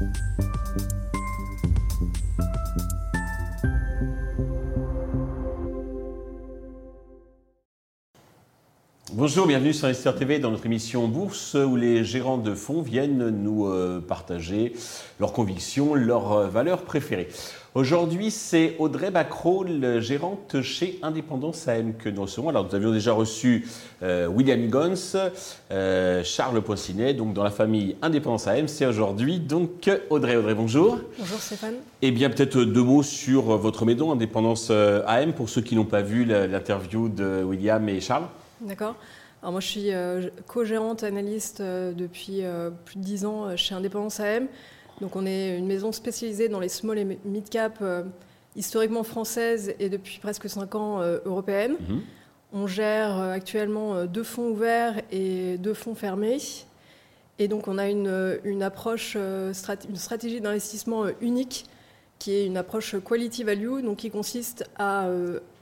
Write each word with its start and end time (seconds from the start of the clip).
you 0.00 0.47
Bonjour, 9.18 9.48
bienvenue 9.48 9.74
sur 9.74 9.86
Investir 9.86 10.14
TV 10.14 10.38
dans 10.38 10.52
notre 10.52 10.66
émission 10.66 11.08
Bourse 11.08 11.54
où 11.54 11.74
les 11.74 12.04
gérants 12.04 12.38
de 12.38 12.54
fonds 12.54 12.82
viennent 12.82 13.30
nous 13.30 13.66
euh, 13.66 13.98
partager 14.00 14.74
leurs 15.18 15.32
convictions, 15.32 15.96
leurs 15.96 16.32
euh, 16.32 16.46
valeurs 16.46 16.82
préférées. 16.82 17.26
Aujourd'hui, 17.74 18.30
c'est 18.30 18.76
Audrey 18.78 19.10
Bacro, 19.10 19.66
gérante 19.98 20.62
chez 20.62 21.00
Indépendance 21.02 21.66
AM 21.66 21.94
que 21.96 22.08
nous 22.08 22.22
recevons. 22.22 22.48
Alors, 22.48 22.68
nous 22.68 22.74
avions 22.76 22.92
déjà 22.92 23.12
reçu 23.12 23.66
euh, 24.04 24.28
William 24.28 24.68
Gons, 24.68 25.16
Charles 26.22 26.62
Poissinet, 26.62 27.12
donc 27.12 27.34
dans 27.34 27.42
la 27.42 27.50
famille 27.50 27.96
Indépendance 28.02 28.46
AM. 28.46 28.68
C'est 28.68 28.86
aujourd'hui 28.86 29.40
donc 29.40 29.90
Audrey. 30.10 30.36
Audrey, 30.36 30.54
bonjour. 30.54 30.96
Bonjour 31.18 31.40
Stéphane. 31.40 31.74
Et 32.02 32.08
eh 32.08 32.10
bien, 32.12 32.30
peut-être 32.30 32.62
deux 32.62 32.84
mots 32.84 33.02
sur 33.02 33.56
votre 33.56 33.84
maison 33.84 34.12
Indépendance 34.12 34.70
AM 34.70 35.32
pour 35.32 35.48
ceux 35.48 35.60
qui 35.62 35.74
n'ont 35.74 35.84
pas 35.84 36.02
vu 36.02 36.24
l'interview 36.24 37.08
de 37.08 37.42
William 37.42 37.88
et 37.88 38.00
Charles. 38.00 38.28
D'accord. 38.60 38.96
Alors 39.42 39.52
moi, 39.52 39.60
je 39.60 39.66
suis 39.66 39.92
euh, 39.92 40.30
co-gérante 40.46 41.04
analyste 41.04 41.60
euh, 41.60 41.92
depuis 41.92 42.44
euh, 42.44 42.70
plus 42.70 42.96
de 42.96 43.04
10 43.04 43.24
ans 43.24 43.56
chez 43.56 43.74
Indépendance 43.74 44.20
AM. 44.20 44.48
Donc 45.00 45.14
on 45.14 45.26
est 45.26 45.56
une 45.56 45.66
maison 45.66 45.92
spécialisée 45.92 46.48
dans 46.48 46.58
les 46.58 46.68
small 46.68 46.98
et 46.98 47.04
mid 47.04 47.48
cap 47.48 47.80
historiquement 48.56 49.04
françaises 49.04 49.72
et 49.78 49.88
depuis 49.88 50.18
presque 50.18 50.48
5 50.48 50.74
ans 50.74 51.00
européennes. 51.24 51.76
Mhm. 51.88 52.00
On 52.52 52.66
gère 52.66 53.16
actuellement 53.16 54.06
deux 54.06 54.24
fonds 54.24 54.48
ouverts 54.48 55.00
et 55.12 55.56
deux 55.58 55.74
fonds 55.74 55.94
fermés. 55.94 56.38
Et 57.38 57.46
donc 57.46 57.68
on 57.68 57.78
a 57.78 57.88
une, 57.88 58.40
une 58.42 58.64
approche, 58.64 59.14
une 59.14 59.54
stratégie 59.94 60.40
d'investissement 60.40 61.04
unique 61.20 61.66
qui 62.18 62.32
est 62.32 62.46
une 62.46 62.56
approche 62.56 62.96
quality 63.00 63.44
value, 63.44 63.84
donc 63.84 63.98
qui 63.98 64.10
consiste 64.10 64.68
à 64.80 65.08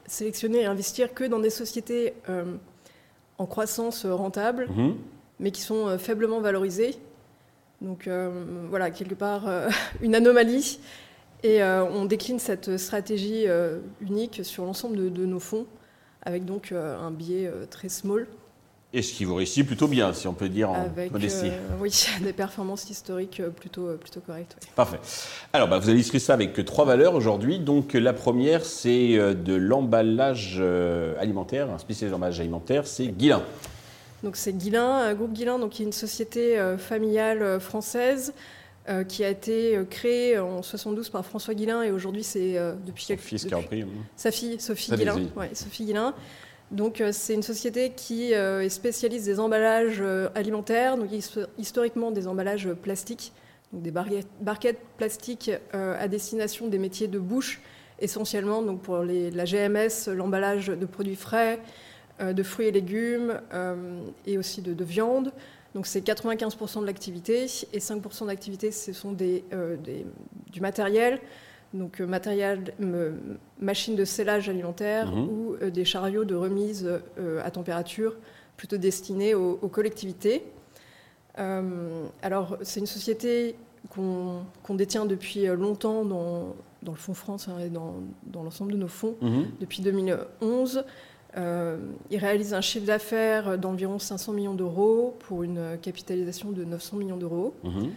sélectionner 0.07 0.61
et 0.61 0.65
investir 0.65 1.13
que 1.13 1.25
dans 1.25 1.41
des 1.41 1.51
sociétés 1.51 2.15
en 3.39 3.47
croissance 3.47 4.05
euh, 4.05 4.15
rentable, 4.15 4.69
mhm. 4.71 4.97
mais 5.41 5.51
qui 5.51 5.61
sont 5.63 5.87
euh, 5.87 5.99
faiblement 5.99 6.41
valorisés. 6.41 6.97
Donc 7.81 8.07
euh, 8.07 8.45
voilà, 8.71 8.91
quelque 8.91 9.15
part, 9.15 9.45
une 10.03 10.15
anomalie. 10.15 10.79
Et 11.43 11.63
on 11.63 12.07
décline 12.07 12.41
cette 12.41 12.77
stratégie 12.77 13.45
unique 14.01 14.41
sur 14.43 14.65
l'ensemble 14.65 15.13
de, 15.13 15.27
nos 15.27 15.39
fonds, 15.39 15.67
avec 16.23 16.45
donc 16.45 16.73
un 16.73 17.11
biais 17.13 17.49
très 17.71 17.89
small. 17.89 18.27
Et 18.97 19.03
ce 19.03 19.13
qui 19.13 19.27
vous 19.27 19.35
réussit 19.35 19.67
plutôt 19.67 19.89
bien, 19.89 20.15
si 20.15 20.27
on 20.27 20.33
peut 20.33 20.49
dire 20.49 20.71
en 20.71 20.89
modestie. 21.11 21.51
oui, 21.81 21.93
des 22.23 22.33
performances 22.33 22.89
historiques 22.89 23.43
plutôt, 23.61 23.95
plutôt 23.99 24.21
correctes. 24.21 24.57
Parfait. 24.75 24.99
Alors, 25.53 25.69
bah, 25.69 25.79
vous 25.79 25.91
avez 25.91 25.99
illustré 25.99 26.19
ça 26.19 26.33
avec 26.33 26.65
trois 26.65 26.87
valeurs 26.87 27.15
aujourd'hui. 27.15 27.59
Donc, 27.59 27.93
la 27.93 28.15
première, 28.15 28.65
c'est 28.65 29.19
de 29.35 29.55
l'emballage 29.55 30.63
alimentaire, 31.21 31.71
un 31.71 31.77
spécialiste 31.77 32.13
d'emballage 32.13 32.41
alimentaire, 32.41 32.87
c'est 32.87 33.09
Guilin. 33.09 33.43
Donc, 34.23 34.37
c'est 34.37 34.55
Guilin, 34.55 35.13
groupe 35.13 35.35
Guilin, 35.35 35.59
donc, 35.59 35.73
qui 35.73 35.83
est 35.83 35.87
une 35.87 35.93
société 35.93 36.59
familiale 36.79 37.61
française. 37.61 38.33
qui 39.09 39.25
a 39.25 39.29
été 39.29 39.79
créée 39.91 40.39
en 40.39 40.63
72 40.63 41.11
par 41.11 41.27
François 41.27 41.53
Guilin 41.53 41.83
et 41.83 41.91
aujourd'hui 41.91 42.23
c'est 42.23 42.55
depuis 42.87 43.05
quelques 43.05 43.21
fils 43.21 43.45
qui 43.45 43.53
a 43.53 43.59
repris. 43.59 43.85
Sa 44.17 44.31
fille 44.31 44.59
Sophie 44.59 44.93
Guilin, 44.93 45.17
ouais, 45.37 45.51
Sophie 45.53 45.85
Guilin, 45.85 46.15
donc 46.71 47.01
euh, 47.01 47.11
c'est 47.13 47.35
une 47.35 47.43
société 47.43 47.91
qui 47.91 48.35
euh, 48.35 48.63
est 48.63 48.69
spécialiste 48.69 49.25
des 49.25 49.39
emballages 49.39 50.01
euh, 50.01 50.29
alimentaires, 50.35 50.97
donc 50.97 51.11
historiquement 51.59 52.11
des 52.11 52.27
emballages 52.27 52.73
plastiques, 52.73 53.33
des 53.73 53.91
barquettes 53.91 54.81
plastiques 54.97 55.51
à 55.73 56.09
destination 56.09 56.69
des 56.69 56.79
métiers 56.79 57.09
de 57.09 57.19
bouche, 57.19 57.61
essentiellement 57.99 58.63
donc 58.63 58.81
pour 58.81 58.99
la 58.99 59.45
GMS, 59.45 60.09
l'emballage 60.09 60.69
de 60.69 60.87
produits 60.87 61.17
frais, 61.17 61.61
de 62.21 62.43
fruits 62.43 62.69
et 62.69 62.73
légumes 62.73 63.41
et 64.25 64.39
aussi 64.39 64.63
de, 64.63 64.85
viande. 64.85 65.33
Donc 65.75 65.87
c'est 65.87 66.01
95% 66.01 66.81
de 66.81 66.87
l'activité 66.87 67.43
et 67.73 67.79
5% 67.79 68.27
d'activité 68.29 68.71
ce 68.71 68.93
sont 68.93 69.13
du 69.13 70.61
matériel 70.61 71.21
donc 71.77 72.01
euh, 72.01 72.07
matériel, 72.07 72.75
machines 73.61 73.97
de 73.97 74.05
scellage 74.05 74.49
alimentaire 74.49 75.13
mhm. 75.13 75.29
ou 75.29 75.55
euh, 75.55 75.71
des 75.71 75.85
chariots 75.85 76.25
de 76.25 76.35
remise 76.35 76.89
euh, 77.19 77.41
à 77.45 77.51
température 77.51 78.15
plutôt 78.57 78.79
destinés 78.79 79.35
aux, 79.35 79.69
collectivités. 79.69 80.43
alors 81.37 82.57
c'est 82.63 82.81
une 82.81 82.87
société 82.87 83.55
qu'on 83.91 84.75
détient 84.75 85.05
depuis 85.05 85.45
longtemps 85.49 86.07
dans, 86.07 86.57
le 86.87 86.95
Fonds 86.95 87.13
France 87.13 87.49
hein, 87.49 87.59
et 87.59 87.69
dans, 87.69 87.93
l'ensemble 88.33 88.73
de 88.73 88.79
nos 88.79 88.89
fonds 88.89 89.17
mhm. 89.21 89.49
depuis 89.61 89.83
2011. 89.83 90.85
il 91.37 92.17
réalise 92.19 92.55
un 92.55 92.63
chiffre 92.63 92.87
d'affaires 92.87 93.59
d'environ 93.59 93.99
500 93.99 94.33
millions 94.33 94.55
d'euros 94.55 95.15
pour 95.19 95.43
une 95.43 95.77
capitalisation 95.83 96.51
de 96.51 96.65
900 96.65 96.97
millions 96.97 97.19
d'euros. 97.19 97.53
Mhm. 97.63 97.91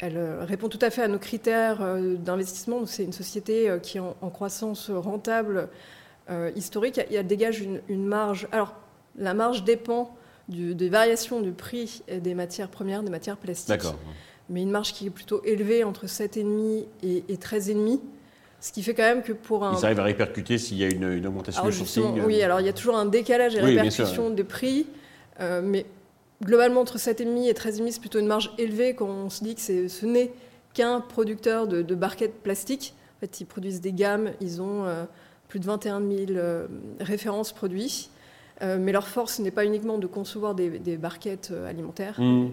Elle 0.00 0.16
euh, 0.16 0.44
répond 0.44 0.68
tout 0.68 0.78
à 0.80 0.90
fait 0.90 1.02
à 1.02 1.08
nos 1.08 1.18
critères 1.18 1.82
euh, 1.82 2.14
d'investissement. 2.14 2.86
C'est 2.86 3.04
une 3.04 3.12
société 3.12 3.68
euh, 3.68 3.78
qui 3.78 3.98
est 3.98 4.00
en, 4.00 4.30
croissance 4.30 4.90
rentable 4.90 5.68
historique. 6.54 7.00
Elle 7.12 7.26
dégage 7.26 7.60
une, 7.88 8.06
marge. 8.06 8.46
Alors, 8.52 8.74
la 9.18 9.34
marge 9.34 9.64
dépend 9.64 10.14
des 10.46 10.88
variations 10.88 11.40
du 11.40 11.50
prix 11.50 12.04
des 12.08 12.34
matières 12.34 12.68
premières, 12.68 13.02
des 13.02 13.10
matières 13.10 13.36
plastiques. 13.36 13.82
Mais 14.48 14.62
une 14.62 14.70
marge 14.70 14.92
qui 14.92 15.08
est 15.08 15.10
plutôt 15.10 15.42
élevée, 15.44 15.82
entre 15.82 16.06
7,5 16.06 16.86
et, 17.02 17.24
et 17.28 17.34
13,5. 17.34 17.98
Ce 18.60 18.70
qui 18.70 18.84
fait 18.84 18.94
quand 18.94 19.02
même 19.02 19.22
que 19.22 19.32
pour 19.32 19.64
un. 19.64 19.76
Ils 19.76 19.84
arrivent 19.84 19.98
à 19.98 20.04
répercuter 20.04 20.56
s'il 20.58 20.76
y 20.76 20.84
a 20.84 20.88
une, 20.88 21.26
augmentation 21.26 21.64
du 21.64 21.72
sourcing 21.72 22.20
Oui, 22.24 22.40
alors 22.42 22.60
il 22.60 22.66
y 22.66 22.68
a 22.68 22.72
toujours 22.72 22.96
un 22.96 23.06
décalage 23.06 23.56
et 23.56 23.60
répercussion 23.60 24.30
des 24.30 24.44
prix. 24.44 24.86
mais 25.40 25.84
globalement, 26.42 26.80
entre 26.80 26.98
7,5 26.98 27.48
et 27.48 27.52
13,5, 27.52 27.90
c'est 27.92 28.00
plutôt 28.00 28.18
une 28.18 28.26
marge 28.26 28.52
élevée 28.58 28.94
quand 28.94 29.08
on 29.08 29.30
se 29.30 29.44
dit 29.44 29.54
que 29.54 29.88
ce 29.88 30.06
n'est 30.06 30.32
qu'un 30.74 31.00
producteur 31.00 31.66
de, 31.66 31.94
barquettes 31.94 32.42
plastiques. 32.42 32.94
En 33.16 33.20
fait, 33.20 33.40
ils 33.40 33.46
produisent 33.46 33.80
des 33.80 33.92
gammes, 33.92 34.30
ils 34.40 34.62
ont 34.62 34.84
euh, 34.84 35.04
plus 35.48 35.60
de 35.60 35.66
21 35.66 36.00
000 36.00 36.10
euh, 36.30 36.66
références 37.00 37.52
produits. 37.52 38.10
Euh, 38.62 38.78
mais 38.78 38.92
leur 38.92 39.08
force 39.08 39.38
n'est 39.38 39.50
pas 39.50 39.64
uniquement 39.64 39.96
de 39.96 40.06
concevoir 40.06 40.54
des, 40.54 40.96
barquettes 40.98 41.50
alimentaires, 41.66 42.20
mmh. 42.20 42.48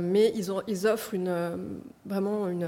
mais 0.00 0.32
ils, 0.34 0.50
ont, 0.50 0.60
ils 0.66 0.88
offrent 0.88 1.14
une, 1.14 1.32
vraiment 2.04 2.48
une, 2.48 2.66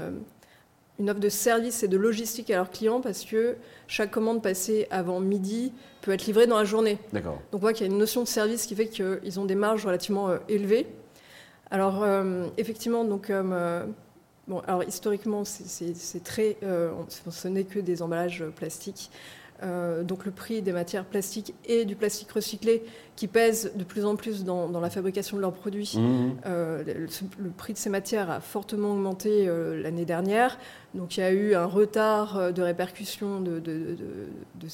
une 0.99 1.09
offre 1.09 1.19
de 1.19 1.29
service 1.29 1.83
et 1.83 1.87
de 1.87 1.97
logistique 1.97 2.49
à 2.49 2.55
leurs 2.55 2.71
clients 2.71 3.01
parce 3.01 3.23
que 3.23 3.55
chaque 3.87 4.11
commande 4.11 4.41
passée 4.41 4.87
avant 4.89 5.19
midi 5.19 5.71
peut 6.01 6.11
être 6.11 6.25
livrée 6.25 6.47
dans 6.47 6.57
la 6.57 6.65
journée. 6.65 6.97
D'accord. 7.13 7.39
Donc 7.51 7.53
on 7.53 7.57
voit 7.57 7.73
qu'il 7.73 7.85
y 7.85 7.89
a 7.89 7.91
une 7.91 7.99
notion 7.99 8.21
de 8.21 8.27
service 8.27 8.65
qui 8.65 8.75
fait 8.75 8.87
qu'ils 8.87 9.39
ont 9.39 9.45
des 9.45 9.55
marges 9.55 9.85
relativement 9.85 10.29
euh, 10.29 10.37
élevées. 10.49 10.87
Alors 11.69 12.03
euh, 12.03 12.47
effectivement, 12.57 13.03
donc 13.03 13.29
euh, 13.29 13.85
bon, 14.47 14.59
alors 14.61 14.83
historiquement, 14.83 15.43
c'est 15.45 16.23
très, 16.23 16.57
ce 16.61 17.47
n'est 17.47 17.65
que 17.65 17.79
des 17.79 18.01
emballages 18.01 18.43
plastiques. 18.55 19.11
Euh, 19.63 20.03
donc 20.03 20.25
le 20.25 20.31
prix 20.31 20.61
des 20.61 20.71
matières 20.71 21.03
plastiques 21.03 21.55
et 21.65 21.85
du 21.85 21.95
plastique 21.95 22.31
recyclé 22.31 22.83
qui 23.15 23.27
pèsent 23.27 23.71
de 23.75 23.83
plus 23.83 24.05
en 24.05 24.15
plus 24.15 24.43
dans, 24.43 24.69
la 24.79 24.89
fabrication 24.89 25.37
de 25.37 25.41
leurs 25.41 25.53
produits. 25.53 25.93
Mmh. 25.97 26.31
Euh, 26.45 26.83
le, 27.39 27.49
prix 27.49 27.73
de 27.73 27.77
ces 27.77 27.89
matières 27.89 28.29
a 28.29 28.39
fortement 28.39 28.91
augmenté 28.91 29.47
euh, 29.47 29.81
l'année 29.81 30.05
dernière. 30.05 30.59
Donc 30.93 31.17
il 31.17 31.21
y 31.21 31.23
a 31.23 31.31
eu 31.31 31.55
un 31.55 31.65
retard 31.65 32.53
de 32.53 32.61
répercussion 32.61 33.43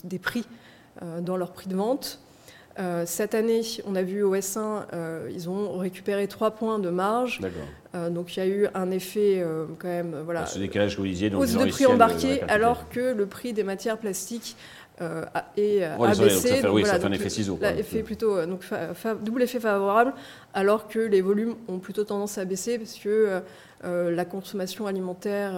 des 0.03 0.19
prix 0.19 0.45
dans 1.21 1.37
leur 1.37 1.51
prix 1.51 1.67
de 1.67 1.75
vente. 1.75 2.19
cette 3.05 3.35
année, 3.35 3.61
on 3.87 3.95
a 3.95 4.03
vu 4.03 4.21
au 4.23 4.35
S1, 4.35 4.85
ils 5.33 5.49
ont 5.49 5.77
récupéré 5.77 6.27
3 6.27 6.51
points 6.51 6.79
de 6.79 6.89
marge. 6.89 7.41
donc 8.11 8.37
il 8.37 8.39
y 8.39 8.43
a 8.43 8.47
eu 8.47 8.67
un 8.73 8.91
effet 8.91 9.43
quand 9.79 9.87
même. 9.87 10.15
Voilà, 10.23 10.45
ce 10.45 10.59
décalage 10.59 10.95
que 10.95 11.01
vous 11.01 11.07
disiez. 11.07 11.33
Hausse 11.33 11.53
de 11.53 11.65
prix 11.65 11.87
embarqué, 11.87 12.41
alors 12.43 12.89
que 12.89 13.13
le 13.13 13.25
prix 13.25 13.53
des 13.53 13.63
matières 13.63 13.97
plastiques 13.97 14.55
euh, 15.03 15.25
et 15.57 15.85
euh, 15.85 15.97
abaissé. 15.97 16.61
Ça 16.61 16.71
oui, 16.71 16.85
ça 16.85 16.99
fait 16.99 17.05
un 17.05 17.11
effet 17.11 17.29
ciseau. 17.29 17.59
Effet 17.61 18.03
plutôt, 18.03 18.37
euh, 18.37 18.45
donc, 18.45 18.63
double 19.21 19.43
effet 19.43 19.59
favorable, 19.59 20.13
alors 20.53 20.87
que 20.87 20.99
les 20.99 21.21
volumes 21.21 21.55
ont 21.67 21.79
plutôt 21.79 22.03
tendance 22.03 22.37
à 22.37 22.45
baisser 22.45 22.77
parce 22.77 22.95
que 22.95 23.41
la 23.83 24.25
consommation 24.25 24.87
alimentaire, 24.87 25.53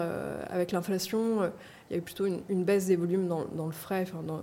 avec 0.50 0.72
l'inflation, 0.72 1.52
il 1.90 1.94
y 1.94 1.96
a 1.96 1.98
eu 2.00 2.02
plutôt 2.02 2.26
une, 2.26 2.64
baisse 2.64 2.88
des 2.88 2.96
volumes 2.96 3.28
dans, 3.28 3.46
dans 3.56 3.68
le 3.68 3.72
frais, 3.72 4.06
enfin, 4.08 4.24
dans, 4.26 4.42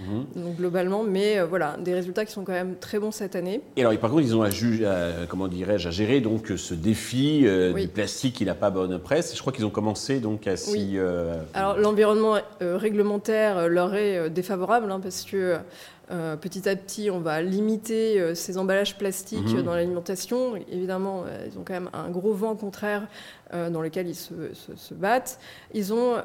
Mhm. 0.00 0.42
Donc 0.42 0.56
globalement, 0.56 1.02
mais 1.02 1.38
euh, 1.38 1.46
voilà, 1.46 1.76
des 1.78 1.94
résultats 1.94 2.24
qui 2.24 2.32
sont 2.32 2.44
quand 2.44 2.52
même 2.52 2.76
très 2.76 2.98
bons 2.98 3.10
cette 3.10 3.36
année. 3.36 3.60
Et 3.76 3.80
alors, 3.84 3.96
par 3.98 4.10
contre, 4.10 4.22
ils 4.22 4.36
ont 4.36 4.42
à, 4.42 4.50
comment 5.28 5.48
dirais-je, 5.48 5.88
à 5.88 5.90
gérer 5.90 6.20
donc 6.20 6.52
ce 6.56 6.74
défi 6.74 7.42
euh, 7.44 7.72
du 7.72 7.88
plastique 7.88 8.36
qui 8.36 8.44
n'a 8.44 8.54
pas 8.54 8.70
bonne 8.70 8.98
presse. 8.98 9.34
Je 9.34 9.40
crois 9.40 9.52
qu'ils 9.52 9.64
ont 9.64 9.70
commencé 9.70 10.20
donc 10.20 10.46
à 10.46 10.56
s'y. 10.56 10.92
Euh, 10.96 11.42
alors 11.54 11.76
l'environnement 11.78 12.36
réglementaire 12.60 13.68
leur 13.68 13.94
est 13.94 14.30
défavorable 14.30 14.90
hein, 14.90 15.00
parce 15.00 15.24
que 15.24 15.56
petit 16.40 16.68
à 16.68 16.76
petit, 16.76 17.10
on 17.10 17.20
va 17.20 17.42
limiter 17.42 18.34
ces 18.34 18.56
emballages 18.56 18.96
plastiques 18.96 19.52
mhm. 19.54 19.62
dans 19.62 19.74
l'alimentation. 19.74 20.56
Évidemment, 20.70 21.24
ils 21.46 21.58
ont 21.58 21.64
quand 21.64 21.74
même 21.74 21.90
un 21.92 22.08
gros 22.08 22.32
vent 22.32 22.56
contraire 22.56 23.06
dans 23.52 23.82
lequel 23.82 24.08
ils 24.08 24.14
se, 24.14 24.32
se 24.54 24.94
battent. 24.94 25.38
Ils 25.74 25.92
ont 25.92 26.16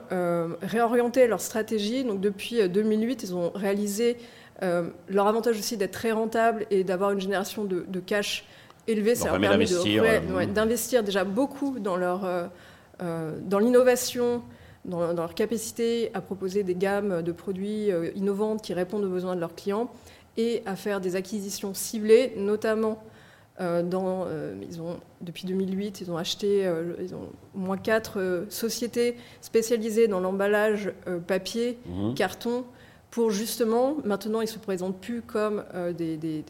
réorienté 0.61 1.27
leur 1.27 1.41
stratégie. 1.41 2.03
Donc, 2.03 2.21
depuis 2.21 2.67
2008, 2.69 3.23
ils 3.23 3.35
ont 3.35 3.51
réalisé 3.53 4.17
leur 4.61 5.27
avantage 5.27 5.59
aussi 5.59 5.75
d'être 5.75 5.91
très 5.91 6.13
rentable 6.13 6.65
et 6.71 6.83
d'avoir 6.85 7.11
une 7.11 7.19
génération 7.19 7.65
de, 7.65 7.85
de 7.87 7.99
cash 7.99 8.45
élevé, 8.87 9.15
ça 9.15 9.29
leur 9.29 9.39
permet 9.39 9.65
euh, 9.71 10.45
d'investir 10.45 11.03
déjà 11.03 11.23
beaucoup 11.23 11.79
dans, 11.79 11.95
leur, 11.95 12.25
euh, 12.25 12.45
euh, 13.01 13.37
dans 13.41 13.59
l'innovation, 13.59 14.43
dans, 14.85 15.13
leur 15.13 15.33
capacité 15.33 16.11
à 16.13 16.21
proposer 16.21 16.63
des 16.63 16.75
gammes 16.75 17.21
de 17.21 17.31
produits 17.31 17.89
innovantes 18.15 18.61
qui 18.61 18.73
répondent 18.73 19.05
aux 19.05 19.09
besoins 19.09 19.35
de 19.35 19.39
leurs 19.39 19.55
clients 19.55 19.89
et 20.37 20.63
à 20.65 20.75
faire 20.75 20.99
des 20.99 21.15
acquisitions 21.15 21.73
ciblées, 21.73 22.33
notamment 22.37 23.03
dans, 23.59 24.27
ils 24.67 24.81
ont, 24.81 24.99
depuis 25.21 25.45
2008, 25.45 26.01
ils 26.01 26.11
ont 26.11 26.17
acheté 26.17 26.69
ils 26.99 27.13
ont 27.13 27.29
au 27.55 27.59
moins 27.59 27.77
quatre 27.77 28.45
sociétés 28.49 29.15
spécialisées 29.41 30.07
dans 30.07 30.19
l'emballage 30.19 30.91
papier, 31.27 31.77
mmh. 31.85 32.15
carton, 32.15 32.65
pour 33.11 33.29
justement, 33.31 33.97
maintenant 34.03 34.41
ils 34.41 34.45
ne 34.45 34.49
se 34.49 34.59
présentent 34.59 34.99
plus 34.99 35.21
comme 35.21 35.63
des, 35.97 36.17
des 36.17 36.43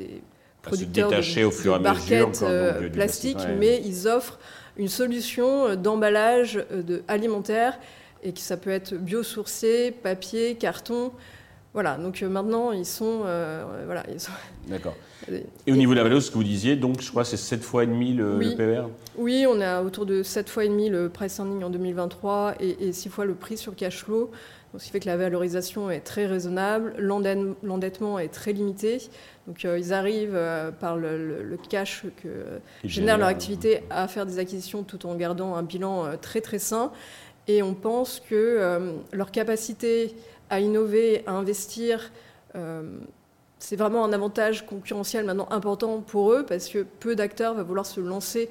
producteurs 0.63 1.11
de, 1.11 1.43
au 1.45 1.51
fur 1.51 1.73
et 1.73 1.75
à 1.75 1.93
mesure, 1.93 2.31
euh, 2.41 2.89
plastique, 2.89 3.37
mais 3.59 3.81
ils 3.85 4.07
offrent 4.07 4.39
une 4.77 4.87
solution 4.87 5.67
euh, 5.67 5.75
d'emballage 5.75 6.63
euh, 6.71 6.99
alimentaire 7.07 7.77
et 8.23 8.33
que 8.33 8.39
ça 8.39 8.57
peut 8.57 8.69
être 8.69 8.95
biosourcé, 8.95 9.91
papier, 9.91 10.55
carton. 10.55 11.11
Voilà, 11.73 11.97
donc 11.97 12.21
maintenant 12.21 12.71
ils 12.71 12.85
sont. 12.85 13.21
voilà, 13.85 14.03
sont... 14.17 14.31
D'accord. 14.67 14.95
Et 15.65 15.71
au 15.71 15.75
niveau 15.75 15.93
de 15.93 15.97
la 15.97 16.03
valeur, 16.03 16.21
ce 16.21 16.29
que 16.29 16.35
vous 16.35 16.43
disiez, 16.43 16.75
donc 16.75 17.01
je 17.01 17.09
crois 17.09 17.23
que 17.23 17.29
c'est 17.29 17.37
7 17.37 17.63
fois 17.63 17.83
et 17.83 17.87
demi 17.87 18.13
le, 18.13 18.39
PER 18.57 18.83
Oui, 19.17 19.45
on 19.49 19.61
a 19.61 19.81
autour 19.81 20.05
de 20.05 20.21
7 20.21 20.49
fois 20.49 20.65
et 20.65 20.69
demi 20.69 20.89
le 20.89 21.09
price 21.09 21.37
earning 21.39 21.63
en 21.63 21.69
2023 21.69 22.55
et, 22.59 22.87
et 22.87 22.93
6 22.93 23.09
fois 23.09 23.25
le 23.25 23.33
prix 23.33 23.57
sur 23.57 23.75
cash 23.75 24.03
flow. 24.03 24.31
ce 24.77 24.83
qui 24.83 24.91
fait 24.91 24.99
que 24.99 25.07
la 25.07 25.17
valorisation 25.17 25.89
est 25.89 26.01
très 26.01 26.25
raisonnable, 26.25 26.93
l'endettement 26.97 28.19
est 28.19 28.27
très 28.29 28.53
limité. 28.53 28.99
Donc 29.47 29.65
euh, 29.65 29.77
ils 29.77 29.93
arrivent 29.93 30.35
euh, 30.35 30.71
par 30.71 30.95
le, 30.95 31.57
cash 31.69 32.05
que 32.23 32.29
génère 32.85 33.17
leur 33.17 33.27
activité 33.27 33.81
à 33.89 34.07
faire 34.07 34.25
des 34.25 34.39
acquisitions 34.39 34.83
tout 34.83 35.05
en 35.05 35.15
gardant 35.15 35.55
un 35.55 35.63
bilan 35.63 36.05
euh, 36.05 36.15
très 36.19 36.41
très 36.41 36.59
sain. 36.59 36.91
Et 37.47 37.61
on 37.61 37.73
pense 37.73 38.19
que 38.19 38.95
leur 39.11 39.31
capacité 39.31 40.15
à 40.49 40.59
innover, 40.59 41.23
à 41.27 41.33
investir, 41.33 42.11
c'est 43.59 43.75
vraiment 43.75 44.05
un 44.05 44.13
avantage 44.13 44.65
concurrentiel 44.65 45.25
maintenant 45.25 45.47
important 45.51 45.99
pour 46.01 46.31
eux 46.31 46.45
parce 46.45 46.69
que 46.69 46.83
peu 46.83 47.15
d'acteurs 47.15 47.53
vont 47.53 47.63
vouloir 47.63 47.85
se 47.85 47.99
lancer 47.99 48.49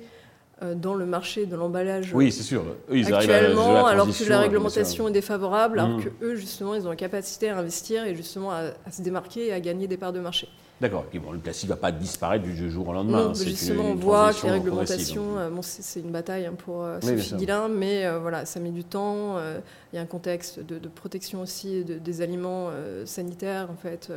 dans 0.77 0.95
le 0.95 1.07
marché 1.07 1.47
de 1.47 1.57
l'emballage. 1.57 2.13
Oui, 2.15 2.31
c'est 2.31 2.43
sûr. 2.43 2.65
ils 2.91 3.13
actuellement, 3.13 3.87
alors 3.87 4.07
que 4.07 4.29
la 4.29 4.41
réglementation 4.41 5.09
est 5.09 5.13
défavorable, 5.13 5.79
alors 5.79 6.01
que 6.03 6.09
eux, 6.25 6.37
justement, 6.37 6.75
ils 6.75 6.87
ont 6.87 6.91
la 6.91 6.97
capacité 6.97 7.49
à 7.49 7.59
investir 7.59 8.05
et 8.05 8.15
justement 8.15 8.51
à 8.51 8.91
se 8.91 9.03
démarquer 9.03 9.49
et 9.49 9.53
à 9.53 9.61
gagner 9.61 9.87
des 9.89 9.97
parts 9.97 10.13
de 10.13 10.21
marché. 10.21 10.49
D'accord. 10.83 11.05
Bon, 11.23 11.31
le 11.31 11.39
plastique 11.39 11.69
ne 11.69 11.75
va 11.75 11.81
pas 11.81 11.93
disparaître 11.93 12.43
du 12.45 12.69
jour 12.69 12.89
au 12.89 12.93
lendemain. 12.93 13.29
Non, 13.29 13.35
justement, 13.35 13.85
on 13.85 13.95
voit 13.95 14.35
que 14.35 14.47
les 14.47 14.51
réglementations, 14.51 15.39
euh, 15.39 15.49
bon, 15.49 15.63
c'est 15.63 16.01
une 16.01 16.11
bataille 16.11 16.45
hein, 16.45 16.55
pour 16.59 16.83
euh, 16.83 17.01
Sophie 17.01 17.37
Guillain, 17.37 17.69
mais 17.69 18.05
euh, 18.05 18.19
voilà, 18.19 18.45
ça 18.47 18.59
met 18.59 18.71
du 18.71 18.83
temps. 18.83 19.37
Il 19.93 19.97
y 19.97 19.99
a 19.99 20.03
un 20.03 20.07
contexte 20.07 20.59
de, 20.59 20.81
protection 20.89 21.41
aussi 21.41 21.85
des 21.85 22.21
aliments 22.21 22.71
sanitaires, 23.05 23.69
en 23.71 23.77
fait, 23.77 24.13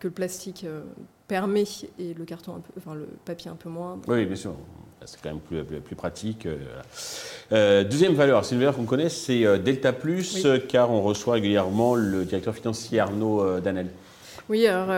que 0.00 0.08
le 0.08 0.14
plastique 0.14 0.64
permet 1.28 1.64
et 1.98 2.14
le 2.14 2.24
carton, 2.24 2.54
un 2.54 2.60
peu, 2.60 2.72
enfin 2.78 2.94
le 2.94 3.08
papier 3.26 3.50
un 3.50 3.56
peu 3.56 3.68
moins. 3.68 3.98
Oui, 4.08 4.24
bien 4.24 4.36
sûr. 4.36 4.54
C'est 5.06 5.20
quand 5.22 5.30
même 5.30 5.40
plus, 5.40 5.80
plus, 5.80 5.96
pratique. 5.96 6.46
deuxième 7.50 8.14
valeur, 8.14 8.44
c'est 8.44 8.54
une 8.54 8.60
valeur 8.60 8.76
qu'on 8.76 8.84
connaît, 8.84 9.08
c'est 9.08 9.58
Delta 9.58 9.92
Plus, 9.92 10.46
car 10.68 10.90
on 10.90 11.00
reçoit 11.02 11.34
régulièrement 11.34 11.94
le 11.94 12.24
directeur 12.24 12.54
financier 12.54 13.00
Arnaud 13.00 13.60
Danel. 13.60 13.88
Oui, 14.48 14.66
alors 14.66 14.88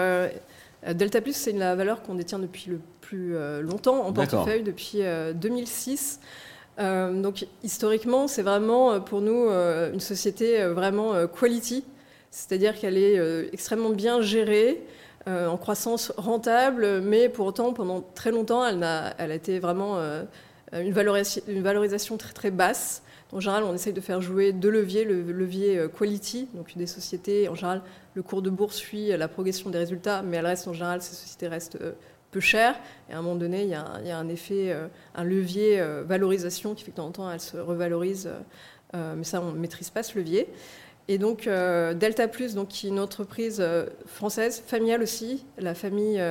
euh, 0.86 0.92
Delta 0.94 1.20
Plus, 1.20 1.34
c'est 1.34 1.52
la 1.52 1.74
valeur 1.74 2.02
qu'on 2.02 2.14
détient 2.14 2.38
depuis 2.38 2.70
le 2.70 2.80
plus 3.00 3.36
euh, 3.36 3.62
longtemps 3.62 4.04
en 4.04 4.12
portefeuille, 4.12 4.62
depuis 4.62 5.00
2006. 5.34 6.20
Euh, 6.78 7.20
donc 7.20 7.46
historiquement, 7.62 8.28
c'est 8.28 8.42
vraiment 8.42 9.00
pour 9.00 9.20
nous 9.20 9.48
une 9.48 10.00
société 10.00 10.64
vraiment 10.66 11.26
quality, 11.26 11.84
c'est-à-dire 12.30 12.78
qu'elle 12.78 12.98
est 12.98 13.18
extrêmement 13.52 13.90
bien 13.90 14.20
gérée, 14.20 14.82
en 15.26 15.58
croissance 15.58 16.10
rentable, 16.16 17.00
mais 17.02 17.28
pour 17.28 17.46
autant, 17.46 17.74
pendant 17.74 18.02
très 18.14 18.30
longtemps, 18.30 18.64
elle 18.64 18.82
a, 18.82 19.12
elle 19.18 19.30
a 19.30 19.34
été 19.34 19.58
vraiment 19.58 19.98
une, 20.72 20.92
valorisation, 20.92 21.42
une 21.48 21.62
valorisation 21.62 22.16
très 22.16 22.32
très 22.32 22.50
basse. 22.50 23.02
En 23.32 23.40
général, 23.40 23.64
on 23.64 23.74
essaye 23.74 23.92
de 23.92 24.00
faire 24.00 24.22
jouer 24.22 24.52
deux 24.52 24.70
leviers, 24.70 25.04
le 25.04 25.20
levier 25.20 25.86
quality, 25.98 26.48
donc 26.54 26.74
des 26.76 26.86
sociétés 26.86 27.46
en 27.50 27.54
général 27.54 27.82
le 28.18 28.24
cours 28.24 28.42
de 28.42 28.50
bourse 28.50 28.74
suit 28.74 29.16
la 29.16 29.28
progression 29.28 29.70
des 29.70 29.78
résultats, 29.78 30.22
mais 30.22 30.38
elle 30.38 30.46
reste 30.46 30.66
en 30.66 30.72
général, 30.72 31.00
ces 31.00 31.14
sociétés 31.14 31.46
restent 31.46 31.80
euh, 31.80 31.92
peu 32.32 32.40
chères. 32.40 32.74
Et 33.08 33.12
à 33.12 33.18
un 33.18 33.22
moment 33.22 33.36
donné, 33.36 33.62
il 33.62 33.68
y 33.68 33.74
a, 33.74 34.18
un 34.18 34.28
effet, 34.28 34.72
euh, 34.72 34.88
un 35.14 35.22
levier 35.22 35.80
euh, 35.80 36.02
valorisation 36.04 36.74
qui 36.74 36.82
fait 36.82 36.90
que 36.90 36.96
de 36.96 37.00
temps 37.00 37.06
en 37.06 37.12
temps, 37.12 37.30
elles 37.30 37.40
se 37.40 37.56
revalorisent. 37.56 38.28
mais 38.92 39.22
ça, 39.22 39.40
on 39.40 39.52
ne 39.52 39.58
maîtrise 39.58 39.90
pas 39.90 40.02
ce 40.02 40.18
levier. 40.18 40.48
Et 41.08 41.18
donc, 41.18 41.44
Delta 41.44 42.28
Plus, 42.28 42.54
donc, 42.54 42.68
qui 42.68 42.86
est 42.86 42.90
une 42.90 43.00
entreprise 43.00 43.64
française, 44.06 44.62
familiale 44.66 45.02
aussi, 45.02 45.44
la 45.58 45.74
famille 45.74 46.22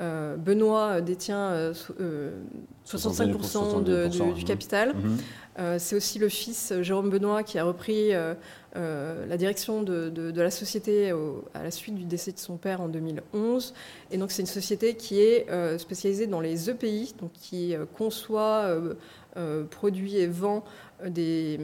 Benoît 0.00 1.00
détient 1.00 1.72
65% 2.84 4.34
du 4.34 4.44
capital. 4.44 4.94
Mhm. 4.94 5.18
Euh, 5.58 5.76
c'est 5.78 5.94
aussi 5.94 6.18
le 6.18 6.30
fils 6.30 6.72
euh, 6.72 6.82
Jérôme 6.82 7.10
Benoît 7.10 7.42
qui 7.42 7.58
a 7.58 7.64
repris 7.64 8.14
euh, 8.14 9.26
la 9.26 9.36
direction 9.36 9.82
de, 9.82 10.32
la 10.34 10.50
société 10.50 11.12
à 11.52 11.62
la 11.62 11.70
suite 11.70 11.94
du 11.94 12.04
décès 12.04 12.32
de 12.32 12.38
son 12.38 12.56
père 12.56 12.80
en 12.80 12.88
2011. 12.88 13.74
Et 14.10 14.16
donc 14.16 14.30
c'est 14.30 14.40
une 14.40 14.46
société 14.46 14.94
qui 14.94 15.20
est 15.20 15.46
spécialisée 15.78 16.26
dans 16.26 16.40
les 16.40 16.70
EPI, 16.70 17.14
donc 17.20 17.32
qui 17.34 17.74
conçoit, 17.98 18.74
produit 19.70 20.16
et 20.16 20.26
vend 20.26 20.64
des, 21.06 21.58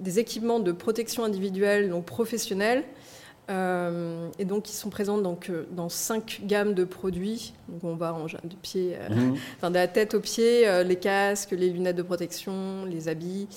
des, 0.00 0.18
équipements 0.18 0.60
de 0.60 0.72
protection 0.72 1.24
individuelle, 1.24 1.90
donc 1.90 2.06
professionnels. 2.06 2.84
Euh, 3.50 4.28
et 4.38 4.44
donc, 4.44 4.70
ils 4.70 4.74
sont 4.74 4.90
présents 4.90 5.18
donc, 5.18 5.50
euh, 5.50 5.66
dans 5.70 5.88
cinq 5.88 6.40
gammes 6.44 6.74
de 6.74 6.84
produits. 6.84 7.54
Donc, 7.68 7.84
on 7.84 7.94
va 7.94 8.14
en, 8.14 8.26
du 8.26 8.56
pied, 8.56 8.96
euh, 8.98 9.14
mhm. 9.14 9.36
enfin, 9.56 9.70
de 9.70 9.74
la 9.74 9.88
tête 9.88 10.14
aux 10.14 10.20
pieds, 10.20 10.66
les 10.84 10.96
casques, 10.96 11.50
les 11.50 11.70
lunettes 11.70 11.96
de 11.96 12.02
protection, 12.02 12.84
les 12.86 13.08
habits, 13.08 13.48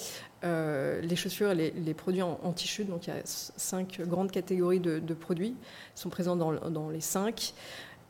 les 0.43 1.15
chaussures 1.15 1.51
et 1.51 1.73
les, 1.75 1.93
produits 1.93 2.21
anti-chute. 2.21 2.89
Donc, 2.89 3.07
il 3.07 3.11
y 3.11 3.13
a 3.13 3.21
cinq 3.23 4.01
grandes 4.01 4.31
catégories 4.31 4.79
de, 4.79 5.13
produits. 5.13 5.55
Ils 5.95 5.99
sont 5.99 6.09
présents 6.09 6.35
dans, 6.35 6.53
dans 6.69 6.89
les 6.89 7.01
cinq. 7.01 7.53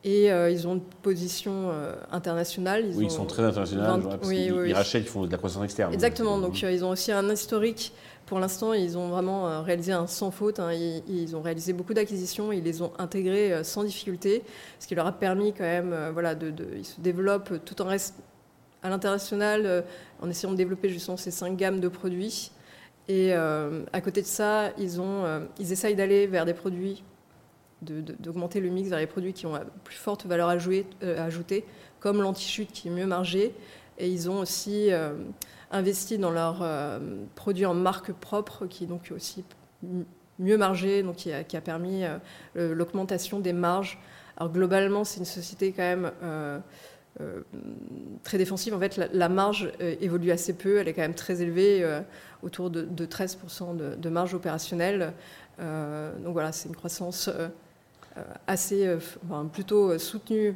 Et 0.04 0.26
ils 0.26 0.66
ont 0.68 0.74
une 0.74 0.80
position 0.80 1.72
internationale. 2.12 2.84
Ils 2.86 2.96
oui, 2.96 3.04
ils 3.06 3.10
sont 3.10 3.26
très 3.26 3.42
internationaux. 3.42 3.82
ils, 4.30 4.72
rachètent, 4.72 5.02
ils 5.02 5.08
font 5.08 5.26
de 5.26 5.30
la 5.30 5.38
croissance 5.38 5.64
externe. 5.64 5.92
Exactement. 5.92 6.38
Donc, 6.38 6.62
ils 6.62 6.84
ont 6.84 6.90
aussi 6.90 7.10
un 7.12 7.28
historique 7.30 7.92
pour 8.28 8.38
l'instant, 8.38 8.74
ils 8.74 8.98
ont 8.98 9.08
vraiment 9.08 9.48
euh, 9.48 9.62
réalisé 9.62 9.92
un 9.92 10.06
sans 10.06 10.30
faute. 10.30 10.60
Hein. 10.60 10.70
Ils, 10.72 11.34
ont 11.34 11.40
réalisé 11.40 11.72
beaucoup 11.72 11.94
d'acquisitions, 11.94 12.52
ils 12.52 12.62
les 12.62 12.82
ont 12.82 12.92
intégrées 12.98 13.54
euh, 13.54 13.64
sans 13.64 13.84
difficulté, 13.84 14.42
ce 14.78 14.86
qui 14.86 14.94
leur 14.94 15.06
a 15.06 15.12
permis 15.12 15.54
quand 15.54 15.64
même, 15.64 15.94
euh, 15.94 16.10
voilà, 16.12 16.34
de, 16.34 16.52
ils 16.76 16.84
se 16.84 17.00
développent 17.00 17.64
tout 17.64 17.80
en 17.80 17.86
reste 17.86 18.16
à 18.82 18.90
l'international, 18.90 19.84
en 20.22 20.30
essayant 20.30 20.52
de 20.52 20.56
développer 20.56 20.88
justement 20.88 21.16
ces 21.16 21.32
cinq 21.32 21.56
gammes 21.56 21.80
de 21.80 21.88
produits. 21.88 22.52
Et 23.08 23.32
à 23.32 24.00
côté 24.00 24.22
de 24.22 24.26
ça, 24.26 24.70
ils, 24.78 25.00
ont, 25.00 25.24
ils 25.58 25.72
essayent 25.72 25.96
d'aller 25.96 26.28
vers 26.28 26.44
des 26.44 26.54
produits, 26.54 27.02
d'augmenter 27.82 28.60
le 28.60 28.68
mix 28.70 28.88
vers 28.88 28.98
les 28.98 29.06
produits 29.06 29.32
qui 29.32 29.46
ont 29.46 29.52
la 29.52 29.64
plus 29.84 29.96
forte 29.96 30.26
valeur 30.26 30.48
ajoutée, 30.48 31.64
comme 32.00 32.20
l'anti-chute 32.22 32.72
qui 32.72 32.88
est 32.88 32.90
mieux 32.90 33.06
margé. 33.06 33.54
Et 33.98 34.08
ils 34.08 34.30
ont 34.30 34.38
aussi 34.38 34.90
investi 35.70 36.18
dans 36.18 36.30
leurs 36.30 36.62
euh, 36.62 36.98
produits 37.34 37.66
en 37.66 37.74
marque 37.74 38.12
propre, 38.12 38.66
qui 38.66 38.86
donc 38.86 39.12
aussi 39.14 39.44
mieux 40.38 40.56
margé, 40.56 41.02
donc 41.02 41.16
qui 41.16 41.32
a, 41.32 41.60
permis 41.60 42.04
euh, 42.04 42.74
l'augmentation 42.74 43.40
des 43.40 43.52
marges. 43.52 43.98
Alors 44.36 44.52
globalement, 44.52 45.04
c'est 45.04 45.18
une 45.18 45.26
société 45.26 45.72
quand 45.72 45.82
même 45.82 46.12
euh, 46.22 46.58
très 48.22 48.38
défensive. 48.38 48.74
En 48.74 48.78
fait, 48.78 48.96
la, 48.96 49.28
marge 49.28 49.72
évolue 49.80 50.30
assez 50.30 50.52
peu, 50.52 50.78
elle 50.78 50.86
est 50.86 50.94
quand 50.94 51.02
même 51.02 51.14
très 51.14 51.42
élevée, 51.42 51.84
autour 52.44 52.70
de, 52.70 52.84
13% 53.06 53.76
de, 53.76 54.08
marge 54.08 54.34
opérationnelle. 54.34 55.12
donc 55.58 56.32
voilà, 56.32 56.52
c'est 56.52 56.68
une 56.68 56.76
croissance 56.76 57.28
assez, 58.46 58.96
plutôt 59.52 59.98
soutenue 59.98 60.54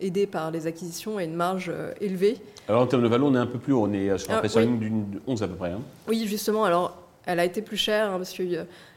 aidé 0.00 0.26
par 0.26 0.50
les 0.50 0.66
acquisitions 0.66 1.20
et 1.20 1.24
une 1.24 1.34
marge 1.34 1.70
euh, 1.72 1.92
élevée. 2.00 2.38
Alors 2.68 2.82
en 2.82 2.86
termes 2.86 3.02
de 3.02 3.08
valeur, 3.08 3.28
on 3.28 3.34
est 3.34 3.38
un 3.38 3.46
peu 3.46 3.58
plus 3.58 3.72
haut, 3.72 3.84
on 3.84 3.92
est 3.92 4.16
sur 4.18 4.32
un 4.32 4.38
pricing 4.38 4.78
d'une 4.78 5.20
11 5.26 5.42
à 5.42 5.48
peu 5.48 5.54
près. 5.54 5.70
Hein. 5.70 5.80
Oui, 6.08 6.26
justement. 6.26 6.64
Alors 6.64 6.96
elle 7.26 7.40
a 7.40 7.44
été 7.44 7.62
plus 7.62 7.76
chère 7.76 8.10
hein, 8.10 8.16
parce 8.16 8.32
que 8.32 8.42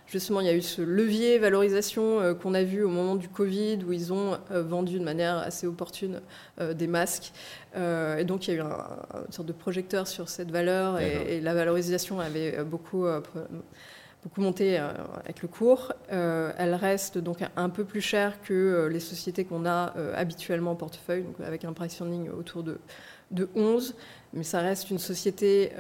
justement 0.07 0.39
il 0.39 0.47
y 0.47 0.49
a 0.49 0.53
eu 0.53 0.61
ce 0.61 0.81
levier 0.81 1.37
valorisation 1.39 2.35
qu'on 2.41 2.53
a 2.53 2.63
vu 2.63 2.83
au 2.83 2.89
moment 2.89 3.15
du 3.15 3.27
Covid 3.27 3.79
où 3.87 3.91
ils 3.91 4.13
ont 4.13 4.37
vendu 4.49 4.97
de 4.97 5.03
manière 5.03 5.37
assez 5.37 5.67
opportune 5.67 6.21
des 6.59 6.87
masques. 6.87 7.33
et 7.75 8.23
donc 8.23 8.47
il 8.47 8.51
y 8.51 8.53
a 8.53 8.57
eu 8.57 8.61
un, 8.61 8.77
une 9.27 9.31
sorte 9.31 9.47
de 9.47 9.53
projecteur 9.53 10.07
sur 10.07 10.29
cette 10.29 10.51
valeur 10.51 10.99
et, 10.99 11.35
et, 11.37 11.41
la 11.41 11.53
valorisation 11.53 12.21
avait 12.21 12.63
beaucoup 12.63 13.05
beaucoup 14.23 14.41
monté 14.41 14.79
euh, 14.79 14.91
avec 15.23 15.41
le 15.41 15.47
cours. 15.47 15.91
Euh, 16.11 16.51
elle 16.57 16.75
reste 16.75 17.17
donc 17.17 17.39
un 17.55 17.69
peu 17.69 17.83
plus 17.83 18.01
chère 18.01 18.41
que 18.41 18.53
euh, 18.53 18.89
les 18.89 18.99
sociétés 18.99 19.43
qu'on 19.43 19.65
a 19.65 19.93
habituellement 20.15 20.71
en 20.71 20.75
portefeuille, 20.75 21.23
donc 21.23 21.35
avec 21.45 21.65
un 21.65 21.73
pricing 21.73 22.29
autour 22.29 22.63
de, 22.63 22.79
de 23.31 23.49
11. 23.55 23.95
Mais 24.33 24.43
ça 24.43 24.61
reste 24.61 24.89
une 24.89 24.99
société 24.99 25.71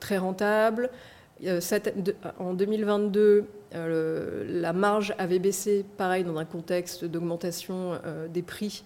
très 0.00 0.18
rentable. 0.18 0.90
en 2.38 2.54
2022, 2.54 3.46
la 3.72 4.72
marge 4.74 5.14
avait 5.16 5.38
baissé, 5.38 5.84
pareil, 5.96 6.24
dans 6.24 6.36
un 6.36 6.44
contexte 6.44 7.04
d'augmentation 7.06 7.98
des 8.28 8.42
prix 8.42 8.84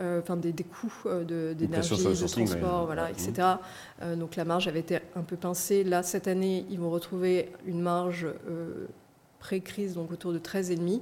enfin 0.00 0.36
des, 0.36 0.52
coûts 0.52 0.92
euh, 1.06 1.54
d'énergie, 1.54 1.90
de, 1.96 2.26
transport, 2.26 2.86
voilà, 2.86 3.10
etc. 3.10 3.32
Euh, 4.02 4.16
donc 4.16 4.36
la 4.36 4.44
marge 4.44 4.68
avait 4.68 4.80
été 4.80 4.98
un 5.16 5.22
peu 5.22 5.36
pincée. 5.36 5.84
Là, 5.84 6.02
cette 6.02 6.28
année, 6.28 6.64
ils 6.70 6.78
vont 6.78 6.90
retrouver 6.90 7.50
une 7.66 7.80
marge 7.80 8.26
pré-crise, 9.38 9.94
donc 9.94 10.12
autour 10.12 10.32
de 10.32 10.38
13,5, 10.38 11.00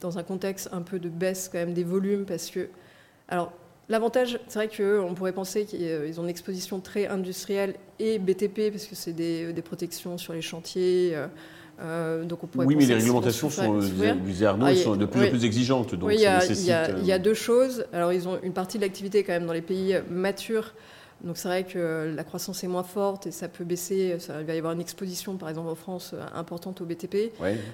dans 0.00 0.18
un 0.18 0.22
contexte 0.22 0.68
un 0.72 0.82
peu 0.82 0.98
de 0.98 1.08
baisse 1.08 1.48
quand 1.50 1.58
même 1.58 1.74
des 1.74 1.84
volumes, 1.84 2.24
parce 2.24 2.50
que... 2.50 2.68
Alors, 3.28 3.52
L'avantage, 3.88 4.38
c'est 4.46 4.54
vrai 4.54 4.68
qu'on 4.68 5.14
pourrait 5.14 5.32
penser 5.32 5.64
qu'ils 5.64 6.20
ont 6.20 6.22
une 6.22 6.28
exposition 6.28 6.78
très 6.78 7.08
industrielle 7.08 7.74
et 7.98 8.20
BTP, 8.20 8.70
parce 8.70 8.86
que 8.86 8.94
c'est 8.94 9.12
des, 9.12 9.52
des, 9.52 9.62
protections 9.62 10.16
sur 10.16 10.32
les 10.32 10.42
chantiers, 10.42 11.16
euh, 11.82 12.24
donc 12.24 12.40
on 12.44 12.48
oui, 12.64 12.76
mais 12.76 12.86
les 12.86 12.94
réglementations 12.94 13.48
sont, 13.48 13.80
Arnaud, 14.44 14.66
ah, 14.66 14.74
sont 14.74 14.96
de 14.96 15.06
plus 15.06 15.26
en 15.26 15.30
plus 15.30 15.44
exigeantes. 15.44 15.94
Donc 15.94 16.08
oui, 16.08 16.16
il 16.16 16.20
y, 16.20 16.26
a, 16.26 16.44
il, 16.44 16.64
y 16.64 16.72
a, 16.72 16.90
il 16.90 17.06
y, 17.06 17.12
a, 17.12 17.18
deux 17.18 17.34
choses. 17.34 17.84
Alors, 17.92 18.12
ils 18.12 18.28
ont 18.28 18.38
une 18.42 18.52
partie 18.52 18.78
de 18.78 18.82
l'activité 18.82 19.24
quand 19.24 19.32
même 19.32 19.46
dans 19.46 19.52
les 19.52 19.62
pays 19.62 19.96
matures. 20.10 20.74
Donc, 21.22 21.36
c'est 21.36 21.48
vrai 21.48 21.64
que 21.64 22.12
la 22.14 22.24
croissance 22.24 22.64
est 22.64 22.68
moins 22.68 22.82
forte 22.82 23.26
et 23.26 23.30
ça 23.30 23.48
peut 23.48 23.64
baisser. 23.64 24.18
Ça, 24.18 24.40
il 24.40 24.46
va 24.46 24.54
y 24.54 24.58
avoir 24.58 24.72
une 24.72 24.80
exposition, 24.80 25.36
par 25.36 25.48
exemple, 25.48 25.68
en 25.68 25.74
France, 25.74 26.14
importante 26.34 26.80
au 26.80 26.86
BTP. 26.86 27.32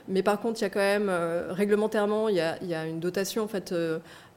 Mais 0.09 0.23
par 0.23 0.41
contre, 0.41 0.61
il 0.61 0.63
y 0.63 0.67
a 0.67 0.71
quand 0.71 0.81
même, 0.81 1.09
euh, 1.09 1.53
réglementairement, 1.53 2.29
il 2.29 2.37
y, 2.37 2.41
a, 2.41 2.59
il 2.63 2.69
y, 2.69 2.75
a, 2.75 2.87
une 2.87 3.01
dotation, 3.01 3.45
en 3.45 3.49
fait, 3.49 3.73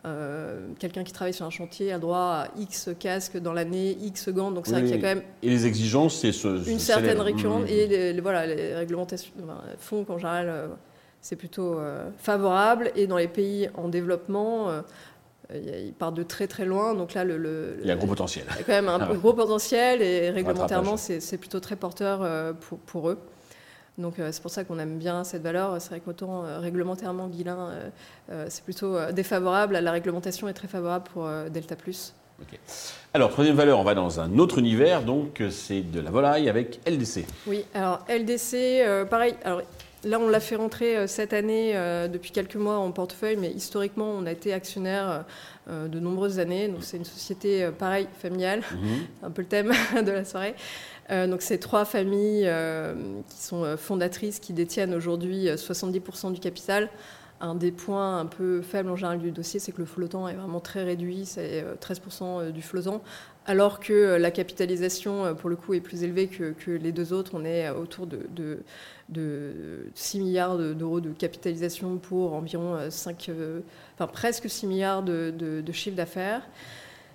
euh, 0.05 0.67
quelqu'un 0.79 1.03
qui 1.03 1.11
travaille 1.11 1.33
sur 1.33 1.45
un 1.45 1.49
chantier 1.49 1.91
a 1.91 1.99
droit 1.99 2.17
à 2.17 2.47
X 2.57 2.89
casques 2.97 3.37
dans 3.37 3.51
l'année, 3.51 3.97
X 4.01 4.29
gants. 4.29 4.51
Donc 4.51 4.65
c'est 4.65 4.73
vrai 4.73 4.83
qu'il 4.83 4.91
y 4.91 4.93
a 4.93 4.97
quand 4.97 5.15
même. 5.15 5.23
Et 5.43 5.49
les 5.49 5.65
exigences, 5.65 6.19
c'est 6.19 6.31
ce, 6.31 6.69
une 6.69 6.79
certaine 6.79 7.19
récurrence. 7.19 7.63
Mmh. 7.63 7.73
Et 7.73 8.13
les, 8.13 8.21
voilà, 8.21 8.45
les 8.45 8.75
réglementations 8.75 9.31
font 9.77 10.05
qu'en 10.05 10.17
général, 10.17 10.47
euh, 10.49 10.67
c'est 11.21 11.35
plutôt 11.35 11.77
euh, 11.77 12.09
favorable. 12.17 12.91
Et 12.95 13.07
dans 13.07 13.17
les 13.17 13.27
pays 13.27 13.69
en 13.75 13.89
développement, 13.89 14.71
ils 15.53 15.93
partent 15.93 16.15
de 16.15 16.23
très 16.23 16.47
très 16.47 16.63
loin. 16.63 16.93
Donc 16.93 17.13
là, 17.13 17.25
le, 17.25 17.77
il 17.81 17.87
y 17.87 17.91
a 17.91 17.95
un 17.95 17.97
gros 17.97 18.07
potentiel. 18.07 18.45
Il 18.51 18.57
y 18.57 18.59
a 18.61 18.63
quand 18.63 18.71
même 18.71 18.87
un 18.89 19.15
gros 19.15 19.33
potentiel 19.33 20.01
et 20.01 20.29
réglementairement, 20.29 20.95
c'est 20.95 21.37
plutôt 21.37 21.59
très 21.59 21.75
porteur 21.75 22.55
pour, 22.61 22.79
pour 22.79 23.09
eux. 23.09 23.17
Donc 23.99 24.17
euh, 24.17 24.29
c'est 24.31 24.41
pour 24.41 24.51
ça 24.51 24.63
qu'on 24.63 24.79
aime 24.79 24.97
bien 24.97 25.23
cette 25.23 25.43
valeur. 25.43 25.75
C'est 25.79 25.89
vrai 25.89 25.99
qu'autant 25.99 26.45
euh, 26.45 26.59
réglementairement, 26.59 27.27
Guilin, 27.27 27.69
euh, 28.31 28.45
c'est 28.49 28.63
plutôt 28.63 28.97
défavorable. 29.11 29.77
La 29.77 29.91
réglementation 29.91 30.47
est 30.47 30.53
très 30.53 30.67
favorable 30.67 31.05
pour 31.13 31.29
Delta 31.51 31.75
Plus. 31.75 32.13
Alors, 33.13 33.31
troisième 33.31 33.57
valeur, 33.57 33.79
on 33.79 33.83
va 33.83 33.95
dans 33.95 34.21
un 34.21 34.39
autre 34.39 34.59
univers, 34.59 35.03
donc 35.03 35.43
c'est 35.51 35.81
de 35.81 35.99
la 35.99 36.09
volaille 36.09 36.47
avec 36.47 36.79
LDC. 36.87 37.25
Oui, 37.47 37.65
alors 37.73 38.05
LDC, 38.07 39.07
pareil, 39.09 39.35
alors 39.43 39.61
là 40.05 40.19
on 40.21 40.29
l'a 40.29 40.39
fait 40.39 40.55
rentrer 40.55 41.05
cette 41.07 41.33
année 41.33 41.73
depuis 42.09 42.31
quelques 42.31 42.55
mois 42.55 42.77
en 42.77 42.91
portefeuille, 42.91 43.35
mais 43.35 43.49
historiquement 43.49 44.09
on 44.17 44.25
a 44.25 44.31
été 44.31 44.53
actionnaire 44.53 45.25
de 45.67 45.99
nombreuses 45.99 46.39
années, 46.39 46.69
donc 46.69 46.83
c'est 46.83 46.95
une 46.95 47.03
société 47.03 47.67
pareil, 47.77 48.07
familiale, 48.21 48.61
mhm. 48.71 48.99
un 49.23 49.31
peu 49.31 49.41
le 49.41 49.47
thème 49.49 49.73
de 50.01 50.11
la 50.11 50.23
soirée. 50.23 50.55
Euh, 51.11 51.27
donc 51.27 51.41
c'est 51.41 51.57
trois 51.57 51.85
familles 51.85 52.43
euh, 52.45 52.93
qui 53.29 53.41
sont 53.41 53.63
euh, 53.63 53.77
fondatrices, 53.77 54.39
qui 54.39 54.53
détiennent 54.53 54.93
aujourd'hui 54.93 55.47
70% 55.47 56.33
du 56.33 56.39
capital. 56.39 56.89
Un 57.41 57.55
des 57.55 57.71
points 57.71 58.19
un 58.19 58.25
peu 58.25 58.61
faibles 58.61 58.89
en 58.89 58.97
général 58.97 59.19
du 59.19 59.31
dossier, 59.31 59.61
c'est 59.61 59.71
que 59.71 59.77
le 59.77 59.85
flottant 59.85 60.27
est 60.27 60.33
vraiment 60.33 60.59
très 60.59 60.83
réduit, 60.83 61.25
c'est 61.25 61.63
13% 61.79 62.51
du 62.51 62.61
flottant, 62.61 63.01
alors 63.45 63.79
que 63.79 64.17
la 64.17 64.29
capitalisation, 64.29 65.33
pour 65.35 65.49
le 65.49 65.55
coup, 65.55 65.73
est 65.73 65.79
plus 65.79 66.03
élevée 66.03 66.27
que, 66.27 66.71
les 66.71 66.91
deux 66.91 67.13
autres. 67.13 67.31
On 67.35 67.45
est 67.45 67.69
autour 67.69 68.07
de, 68.07 68.27
de 69.07 69.87
6 69.95 70.19
milliards 70.19 70.57
d'euros 70.57 70.99
de 70.99 71.11
capitalisation 71.11 71.95
pour 71.95 72.33
environ 72.33 72.77
5, 72.89 73.31
enfin 73.95 74.07
presque 74.07 74.49
6 74.49 74.67
milliards 74.67 75.03
de, 75.03 75.31
de 75.31 75.71
chiffre 75.71 75.95
d'affaires. 75.95 76.41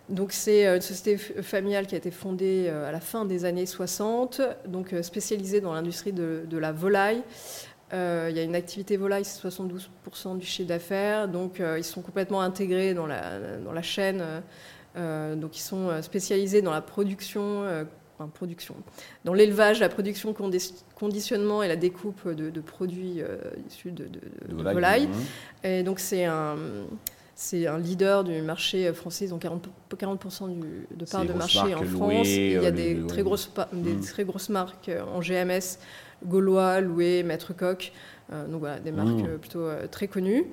Donc 0.08 0.32
c'est 0.32 0.66
euh, 0.66 0.76
une 0.76 0.82
société 0.82 1.16
familiale 1.16 1.86
qui 1.86 1.94
a 1.94 1.98
été 1.98 2.10
fondée 2.10 2.66
euh, 2.68 2.88
à 2.88 2.92
la 2.92 3.00
fin 3.00 3.24
des 3.24 3.44
années 3.44 3.66
60, 3.66 4.40
donc 4.68 4.92
euh, 4.92 5.02
spécialisée 5.02 5.60
dans 5.60 5.72
l'industrie 5.72 6.12
de, 6.12 6.58
la 6.58 6.72
volaille. 6.72 7.22
il 7.92 7.96
y 8.36 8.38
a 8.38 8.42
une 8.42 8.54
activité 8.54 8.96
volaille, 8.96 9.24
c'est 9.24 9.46
72% 9.46 10.36
du 10.38 10.46
chiffre 10.46 10.68
d'affaires, 10.68 11.28
donc 11.28 11.60
ils 11.76 11.84
sont 11.84 12.02
complètement 12.02 12.40
intégrés 12.40 12.94
dans 12.94 13.06
la, 13.06 13.58
dans 13.58 13.72
la 13.72 13.82
chaîne. 13.82 14.22
donc 14.96 15.56
ils 15.56 15.62
sont 15.62 16.02
spécialisés 16.02 16.62
dans 16.62 16.70
la 16.70 16.80
production, 16.80 17.64
enfin, 18.14 18.28
production, 18.32 18.74
dans 19.24 19.34
l'élevage, 19.34 19.80
la 19.80 19.88
production, 19.88 20.34
conditionnement 20.94 21.62
et 21.62 21.68
la 21.68 21.76
découpe 21.76 22.28
de, 22.28 22.60
produits 22.60 23.20
issus 23.68 23.92
de, 23.92 24.08
volaille. 24.50 25.08
Et 25.62 25.82
donc 25.82 25.98
c'est 25.98 26.24
un 26.24 26.56
c'est 27.34 27.66
un 27.66 27.78
leader 27.78 28.22
du 28.22 28.40
marché 28.42 28.92
français, 28.92 29.26
ils 29.26 29.34
ont 29.34 29.38
40%, 29.38 29.60
40 29.98 30.20
de 30.96 31.04
part 31.04 31.24
de 31.24 31.32
marché 31.32 31.74
en 31.74 31.82
France. 31.82 32.28
il 32.28 32.52
y 32.52 32.66
a 32.66 32.70
des, 32.70 33.04
très 33.06 33.22
grosses, 33.22 33.50
des 33.72 33.94
mm. 33.94 34.00
très 34.00 34.24
grosses 34.24 34.50
marques 34.50 34.88
euh, 34.88 35.02
en 35.02 35.20
GMS, 35.20 35.78
Gaulois, 36.24 36.80
Loué, 36.80 37.24
Maître 37.24 37.52
Coq, 37.52 37.92
euh, 38.32 38.46
donc 38.46 38.60
voilà, 38.60 38.78
des 38.78 38.92
marques 38.92 39.08
mm. 39.08 39.26
euh, 39.26 39.38
plutôt 39.38 39.68
très 39.90 40.06
connues. 40.06 40.46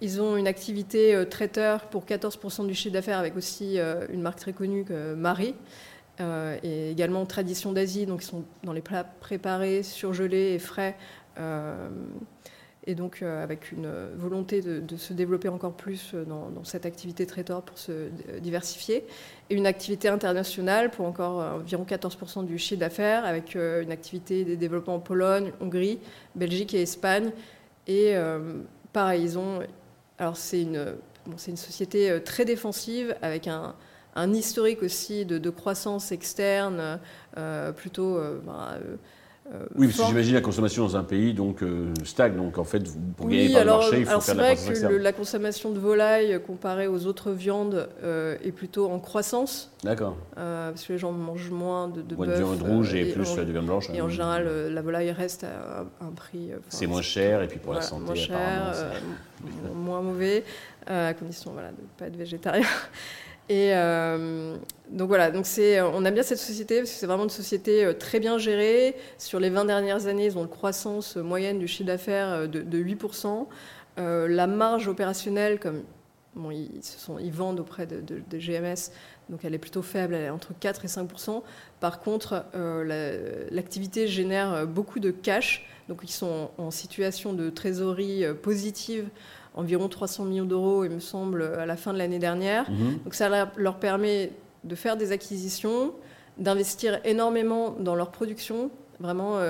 Ils 0.00 0.20
ont 0.20 0.36
une 0.36 0.48
activité 0.48 1.24
traiteur 1.30 1.82
pour 1.82 2.04
14% 2.04 2.66
du 2.66 2.74
chiffre 2.74 2.92
d'affaires 2.92 3.18
avec 3.18 3.36
aussi 3.36 3.78
une 4.12 4.22
marque 4.22 4.40
très 4.40 4.52
connue 4.52 4.84
que 4.84 5.14
Marie. 5.14 5.54
et 6.20 6.90
également 6.90 7.24
Tradition 7.26 7.72
d'Asie, 7.72 8.04
donc 8.04 8.24
ils 8.24 8.26
sont 8.26 8.44
dans 8.64 8.72
les 8.72 8.80
plats 8.80 9.04
préparés, 9.04 9.84
surgelés 9.84 10.54
et 10.54 10.58
frais 10.58 10.96
et 12.86 12.94
donc 12.94 13.20
euh, 13.22 13.42
avec 13.42 13.72
une 13.72 13.90
volonté 14.16 14.60
de, 14.60 14.96
se 14.96 15.12
développer 15.12 15.48
encore 15.48 15.72
plus 15.72 16.12
euh, 16.14 16.24
dans, 16.24 16.64
cette 16.64 16.86
activité 16.86 17.26
traiteur 17.26 17.62
pour 17.62 17.78
se 17.78 17.92
euh, 17.92 18.10
diversifier, 18.40 19.04
et 19.50 19.54
une 19.54 19.66
activité 19.66 20.08
internationale 20.08 20.90
pour 20.90 21.06
encore 21.06 21.38
environ 21.54 21.84
14% 21.84 22.44
du 22.44 22.58
chiffre 22.58 22.80
d'affaires, 22.80 23.24
avec 23.24 23.56
une 23.56 23.92
activité 23.92 24.44
de 24.44 24.54
développement 24.54 24.94
en 24.94 25.00
Pologne, 25.00 25.52
Hongrie, 25.60 25.98
Belgique 26.34 26.72
et 26.72 26.80
Espagne. 26.80 27.30
Et 27.86 28.14
pareil, 28.94 29.22
ils 29.22 29.38
ont... 29.38 29.60
Alors 30.16 30.38
c'est 30.38 30.62
une, 30.62 30.96
société 31.36 32.22
très 32.24 32.46
défensive, 32.46 33.14
avec 33.20 33.46
un, 33.48 33.74
un 34.14 34.32
historique 34.32 34.82
aussi 34.82 35.26
de, 35.26 35.50
croissance 35.50 36.10
externe, 36.10 36.98
plutôt... 37.76 38.18
Bah, 38.46 38.78
euh, 39.52 39.66
oui, 39.74 39.88
parce 39.88 39.98
que 39.98 40.06
j'imagine 40.06 40.34
la 40.34 40.40
consommation 40.40 40.84
dans 40.84 40.96
un 40.96 41.04
pays 41.04 41.34
donc 41.34 41.62
euh, 41.62 41.92
stagne. 42.04 42.34
Donc 42.34 42.56
en 42.56 42.64
fait, 42.64 42.82
pour 43.14 43.28
gagner 43.28 43.52
par 43.52 43.64
le 43.64 43.70
marché, 43.70 44.00
il 44.00 44.06
faut 44.06 44.20
faire 44.20 44.34
de 44.34 44.40
la 44.40 44.56
C'est 44.56 44.72
vrai 44.72 44.88
que 44.88 44.94
la 44.94 45.12
consommation 45.12 45.70
de 45.70 45.78
volaille 45.78 46.32
euh, 46.32 46.38
comparée 46.38 46.86
aux 46.86 47.04
autres 47.06 47.30
viandes 47.30 47.88
est 48.02 48.52
plutôt 48.52 48.90
en 48.90 48.98
croissance. 48.98 49.70
D'accord. 49.82 50.16
parce 50.34 50.86
que 50.86 50.94
les 50.94 50.98
gens 50.98 51.12
mangent 51.12 51.50
moins 51.50 51.88
de, 51.88 52.00
de 52.00 52.16
moins 52.16 52.26
de 52.26 52.32
viande 52.32 52.62
rouge 52.62 52.94
et, 52.94 53.12
plus 53.12 53.36
de 53.36 53.52
viande 53.52 53.66
blanche. 53.66 53.90
Et 53.92 54.00
en 54.00 54.08
général, 54.08 54.48
la 54.72 54.82
volaille 54.82 55.10
reste 55.10 55.44
à 55.44 55.84
un 56.02 56.10
prix. 56.10 56.50
c'est 56.68 56.86
moins 56.86 57.02
cher 57.02 57.42
et 57.42 57.48
puis 57.48 57.58
pour 57.58 57.74
la 57.74 57.82
santé, 57.82 58.04
moins 58.04 58.14
cher, 58.14 58.74
moins 59.74 60.00
mauvais, 60.00 60.42
à 60.86 61.12
condition 61.12 61.52
voilà, 61.52 61.68
de 61.68 61.82
ne 61.82 61.98
pas 61.98 62.06
être 62.06 62.16
végétarien. 62.16 62.66
Et 63.48 63.74
euh, 63.74 64.56
donc 64.88 65.08
voilà, 65.08 65.30
donc 65.30 65.44
c'est, 65.44 65.80
on 65.82 66.04
aime 66.04 66.14
bien 66.14 66.22
cette 66.22 66.38
société 66.38 66.78
parce 66.78 66.90
que 66.90 66.96
c'est 66.96 67.06
vraiment 67.06 67.24
une 67.24 67.30
société 67.30 67.84
euh, 67.84 67.92
très 67.92 68.18
bien 68.18 68.38
gérée. 68.38 68.96
Sur 69.18 69.38
les 69.38 69.50
20 69.50 69.66
dernières 69.66 70.06
années, 70.06 70.26
ils 70.26 70.38
ont 70.38 70.42
une 70.42 70.48
croissance 70.48 71.16
moyenne 71.16 71.58
du 71.58 71.68
chiffre 71.68 71.86
d'affaires 71.86 72.28
euh, 72.28 72.46
de, 72.46 72.82
8%. 72.82 73.46
la 73.98 74.46
marge 74.46 74.88
opérationnelle, 74.88 75.60
comme 75.60 75.82
ils 76.50 77.32
vendent 77.32 77.60
auprès 77.60 77.86
de, 77.86 78.38
GMS, 78.38 78.90
donc 79.28 79.44
elle 79.44 79.54
est 79.54 79.58
plutôt 79.58 79.82
faible, 79.82 80.14
elle 80.14 80.24
est 80.24 80.30
entre 80.30 80.52
4 80.58 80.86
et 80.86 80.88
5%. 80.88 81.42
Par 81.80 82.00
contre, 82.00 82.44
l'activité 83.52 84.08
génère 84.08 84.66
beaucoup 84.66 84.98
de 84.98 85.10
cash, 85.10 85.66
donc 85.88 86.00
ils 86.02 86.10
sont 86.10 86.50
en 86.58 86.72
situation 86.72 87.34
de 87.34 87.50
trésorerie 87.50 88.24
positive 88.42 89.08
environ 89.54 89.88
300 89.88 90.24
millions 90.24 90.44
d'euros, 90.44 90.84
il 90.84 90.90
me 90.90 91.00
semble, 91.00 91.42
à 91.42 91.66
la 91.66 91.76
fin 91.76 91.92
de 91.92 91.98
l'année 91.98 92.18
dernière. 92.18 92.70
Mhm. 92.70 92.98
Donc 93.04 93.14
ça 93.14 93.50
leur 93.56 93.78
permet 93.78 94.32
de 94.64 94.74
faire 94.74 94.96
des 94.96 95.12
acquisitions, 95.12 95.92
d'investir 96.38 97.00
énormément 97.04 97.76
dans 97.78 97.94
leur 97.94 98.10
production 98.10 98.70
vraiment 99.00 99.40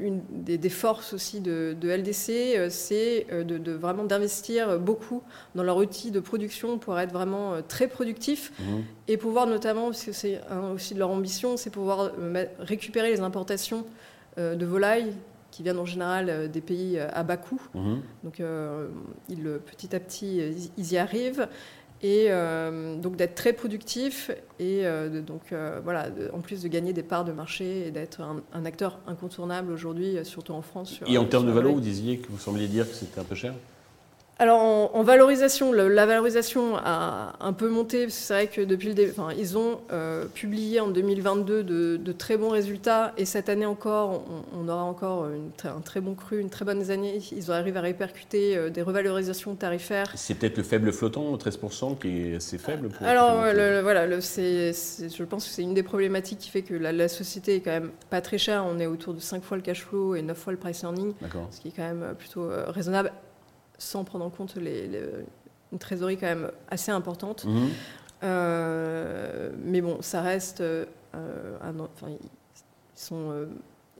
une 0.00 0.22
des, 0.30 0.68
forces 0.70 1.12
aussi 1.12 1.40
de, 1.40 1.76
LDC, 1.82 2.70
c'est 2.70 3.26
de, 3.30 3.72
vraiment 3.72 4.04
d'investir 4.04 4.78
beaucoup 4.78 5.22
dans 5.54 5.62
leur 5.62 5.76
outil 5.76 6.10
de 6.10 6.18
production 6.18 6.78
pour 6.78 6.98
être 6.98 7.12
vraiment 7.12 7.56
très 7.68 7.86
productif 7.86 8.52
mmh. 8.58 8.64
et 9.08 9.16
pouvoir 9.18 9.46
notamment, 9.46 9.86
parce 9.86 10.04
que 10.04 10.12
c'est 10.12 10.40
aussi 10.74 10.94
de 10.94 10.98
leur 10.98 11.10
ambition, 11.10 11.58
c'est 11.58 11.70
pouvoir 11.70 12.10
récupérer 12.58 13.10
les 13.10 13.20
importations 13.20 13.84
de 14.38 14.64
volailles 14.64 15.12
qui 15.56 15.62
viennent 15.62 15.78
en 15.78 15.86
général 15.86 16.28
euh, 16.28 16.48
des 16.48 16.60
pays 16.60 16.98
euh, 16.98 17.08
à 17.14 17.22
bas 17.22 17.38
coût. 17.38 17.62
Mhm. 17.74 18.02
Donc, 18.24 18.40
euh, 18.40 18.88
petit 19.64 19.96
à 19.96 20.00
petit, 20.00 20.42
ils 20.76 20.92
y 20.92 20.98
arrivent. 20.98 21.48
Et 22.02 22.28
donc 23.00 23.16
d'être 23.16 23.34
très 23.34 23.54
productif 23.54 24.30
et 24.60 24.84
donc 25.26 25.54
voilà, 25.82 26.08
en 26.34 26.40
plus 26.40 26.62
de 26.62 26.68
gagner 26.68 26.92
des 26.92 27.02
parts 27.02 27.24
de 27.24 27.32
marché 27.32 27.86
et 27.86 27.90
d'être 27.90 28.20
un, 28.20 28.64
acteur 28.66 29.00
incontournable 29.06 29.72
aujourd'hui, 29.72 30.18
surtout 30.22 30.52
en 30.52 30.60
France. 30.60 31.00
et 31.06 31.16
en 31.16 31.24
termes 31.24 31.46
de 31.46 31.52
valeur, 31.52 31.72
vous 31.72 31.80
disiez 31.80 32.18
que 32.18 32.30
vous 32.30 32.38
sembliez 32.38 32.68
dire 32.68 32.86
que 32.86 32.94
c'était 32.94 33.18
un 33.18 33.24
peu 33.24 33.34
cher? 33.34 33.54
Alors 34.38 34.60
en, 34.94 35.02
valorisation, 35.02 35.72
la 35.72 36.04
valorisation 36.04 36.76
a 36.76 37.32
un 37.40 37.52
peu 37.54 37.70
monté. 37.70 38.10
C'est 38.10 38.34
vrai 38.34 38.46
que 38.48 38.60
depuis 38.60 38.88
le 38.88 38.94
début, 38.94 39.12
enfin, 39.16 39.34
ils 39.36 39.56
ont 39.56 39.80
euh, 39.92 40.26
publié 40.26 40.78
en 40.78 40.88
2022 40.88 41.64
de, 41.64 42.12
très 42.12 42.36
bons 42.36 42.50
résultats 42.50 43.14
et 43.16 43.24
cette 43.24 43.48
année 43.48 43.64
encore, 43.64 44.24
on, 44.54 44.68
aura 44.68 44.82
encore 44.82 45.26
un 45.64 45.80
très 45.80 46.02
bon 46.02 46.14
cru, 46.14 46.38
une 46.38 46.50
très 46.50 46.66
bonne 46.66 46.90
année. 46.90 47.18
Ils 47.32 47.50
arrivent 47.50 47.78
à 47.78 47.80
répercuter 47.80 48.56
euh, 48.56 48.68
des 48.68 48.82
revalorisations 48.82 49.54
tarifaires. 49.54 50.12
C'est 50.14 50.34
peut-être 50.34 50.58
le 50.58 50.62
faible 50.64 50.92
flottant, 50.92 51.34
13%, 51.36 51.98
qui 51.98 52.08
est 52.08 52.36
assez 52.36 52.58
faible. 52.58 52.90
Pour 52.90 53.06
Alors 53.06 53.40
voilà, 53.82 54.06
je 54.08 55.22
pense 55.24 55.46
que 55.46 55.50
c'est 55.50 55.62
une 55.62 55.74
des 55.74 55.82
problématiques 55.82 56.40
qui 56.40 56.50
fait 56.50 56.62
que 56.62 56.74
la, 56.74 57.08
société 57.08 57.56
est 57.56 57.60
quand 57.60 57.70
même 57.70 57.90
pas 58.10 58.20
très 58.20 58.36
chère. 58.36 58.66
On 58.66 58.78
est 58.80 58.86
autour 58.86 59.14
de 59.14 59.20
5 59.20 59.42
fois 59.42 59.56
le 59.56 59.62
cash 59.62 59.82
flow 59.82 60.14
et 60.14 60.20
9 60.20 60.36
fois 60.36 60.52
le 60.52 60.58
price 60.58 60.82
earning, 60.82 61.14
ce 61.50 61.60
qui 61.60 61.68
est 61.68 61.72
quand 61.74 61.82
même 61.82 62.14
plutôt 62.18 62.42
euh, 62.42 62.66
raisonnable 62.68 63.12
sans 63.78 64.04
prendre 64.04 64.24
en 64.24 64.30
compte 64.30 64.56
les, 64.56 64.88
une 65.72 65.78
trésorerie 65.78 66.16
quand 66.16 66.26
même 66.26 66.50
assez 66.68 66.90
importante. 66.90 67.44
Mhm. 67.44 67.68
Euh, 68.22 69.50
mais 69.62 69.80
bon, 69.80 69.98
ça 70.00 70.22
reste. 70.22 70.60
Euh, 70.60 70.84
enfin, 71.14 72.08
ils 72.10 72.18
sont 72.94 73.30
euh, 73.30 73.46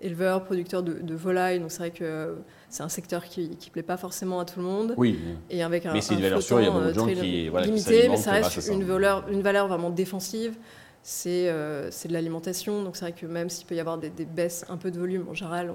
éleveurs, 0.00 0.44
producteurs 0.44 0.82
de, 0.82 1.14
volailles, 1.14 1.60
donc 1.60 1.70
c'est 1.70 1.78
vrai 1.78 1.90
que 1.90 2.36
c'est 2.68 2.82
un 2.82 2.88
secteur 2.88 3.24
qui 3.24 3.50
ne 3.50 3.70
plaît 3.70 3.82
pas 3.82 3.96
forcément 3.96 4.40
à 4.40 4.44
tout 4.44 4.60
le 4.60 4.66
monde. 4.66 4.94
Oui. 4.96 5.18
Et 5.50 5.62
avec 5.62 5.86
un, 5.86 5.92
mais 5.92 6.00
c'est 6.00 6.14
une 6.14 6.22
valeur 6.22 6.42
sûre, 6.42 6.60
il 6.60 6.64
y 6.64 6.68
a 6.68 6.70
beaucoup 6.70 6.86
de 6.86 6.92
gens 6.92 7.06
qui. 7.06 7.48
Voilà, 7.48 7.66
limité, 7.66 8.08
mais 8.08 8.16
ça 8.16 8.32
reste 8.32 8.68
une 8.68 8.84
valeur, 8.84 9.24
une 9.30 9.42
valeur 9.42 9.68
vraiment 9.68 9.90
défensive. 9.90 10.56
C'est 11.02 11.46
de 11.46 12.12
l'alimentation, 12.12 12.82
donc 12.82 12.96
c'est 12.96 13.04
vrai 13.04 13.12
que 13.12 13.26
même 13.26 13.48
s'il 13.48 13.66
peut 13.66 13.76
y 13.76 13.80
avoir 13.80 13.98
des, 13.98 14.10
baisses 14.24 14.64
un 14.68 14.76
peu 14.76 14.90
de 14.90 14.98
volume, 14.98 15.26
en 15.30 15.34
général, 15.34 15.72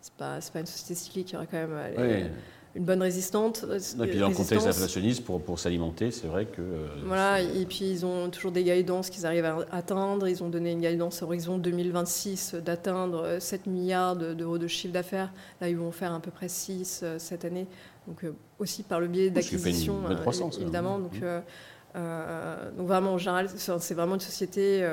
ce 0.00 0.10
n'est 0.10 0.14
pas, 0.18 0.38
pas, 0.52 0.60
une 0.60 0.66
société 0.66 0.94
cyclique, 0.94 1.30
il 1.30 1.34
y 1.34 1.36
aurait 1.36 1.48
quand 1.50 1.56
même 1.56 2.30
une 2.78 2.84
bonne 2.84 3.02
résistante. 3.02 3.64
Et 3.64 4.06
puis 4.06 4.20
dans 4.20 4.28
le 4.28 4.34
contexte 4.34 4.66
inflationniste, 4.66 5.24
pour, 5.24 5.42
pour 5.42 5.58
s'alimenter, 5.58 6.12
c'est 6.12 6.28
vrai 6.28 6.46
que... 6.46 6.62
Euh, 6.62 6.86
voilà, 7.04 7.40
et 7.40 7.66
puis 7.66 7.90
ils 7.90 8.06
ont 8.06 8.30
toujours 8.30 8.52
des 8.52 8.62
guidances 8.62 9.10
qu'ils 9.10 9.26
arrivent 9.26 9.44
à 9.44 9.66
atteindre. 9.72 10.28
Ils 10.28 10.44
ont 10.44 10.48
donné 10.48 10.72
une 10.72 10.80
guidance 10.80 11.22
horizon 11.22 11.58
2026 11.58 12.54
d'atteindre 12.64 13.38
7 13.40 13.66
milliards 13.66 14.14
d'euros 14.14 14.58
de 14.58 14.68
chiffre 14.68 14.94
d'affaires. 14.94 15.32
Là, 15.60 15.68
ils 15.68 15.76
vont 15.76 15.90
faire 15.90 16.14
à 16.14 16.20
peu 16.20 16.30
près 16.30 16.48
6 16.48 17.00
euh, 17.02 17.18
cette 17.18 17.44
année. 17.44 17.66
Donc 18.06 18.22
euh, 18.22 18.32
aussi 18.60 18.84
par 18.84 19.00
le 19.00 19.08
biais 19.08 19.30
d'acquisition, 19.30 19.96
évidemment. 20.60 21.00
Donc, 21.00 21.20
mmh. 21.20 22.76
donc 22.76 22.86
vraiment, 22.86 23.14
en 23.14 23.18
général, 23.18 23.48
c'est 23.56 23.94
vraiment 23.94 24.14
une 24.14 24.20
société... 24.20 24.88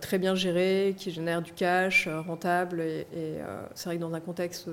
très 0.00 0.18
bien 0.18 0.34
gérée, 0.34 0.94
qui 0.96 1.10
génère 1.10 1.42
du 1.42 1.52
cash, 1.52 2.08
rentable. 2.08 2.80
Et, 2.80 3.06
et 3.14 3.34
c'est 3.74 3.90
vrai 3.90 3.96
que 3.96 4.00
dans 4.00 4.14
un 4.14 4.20
contexte 4.20 4.70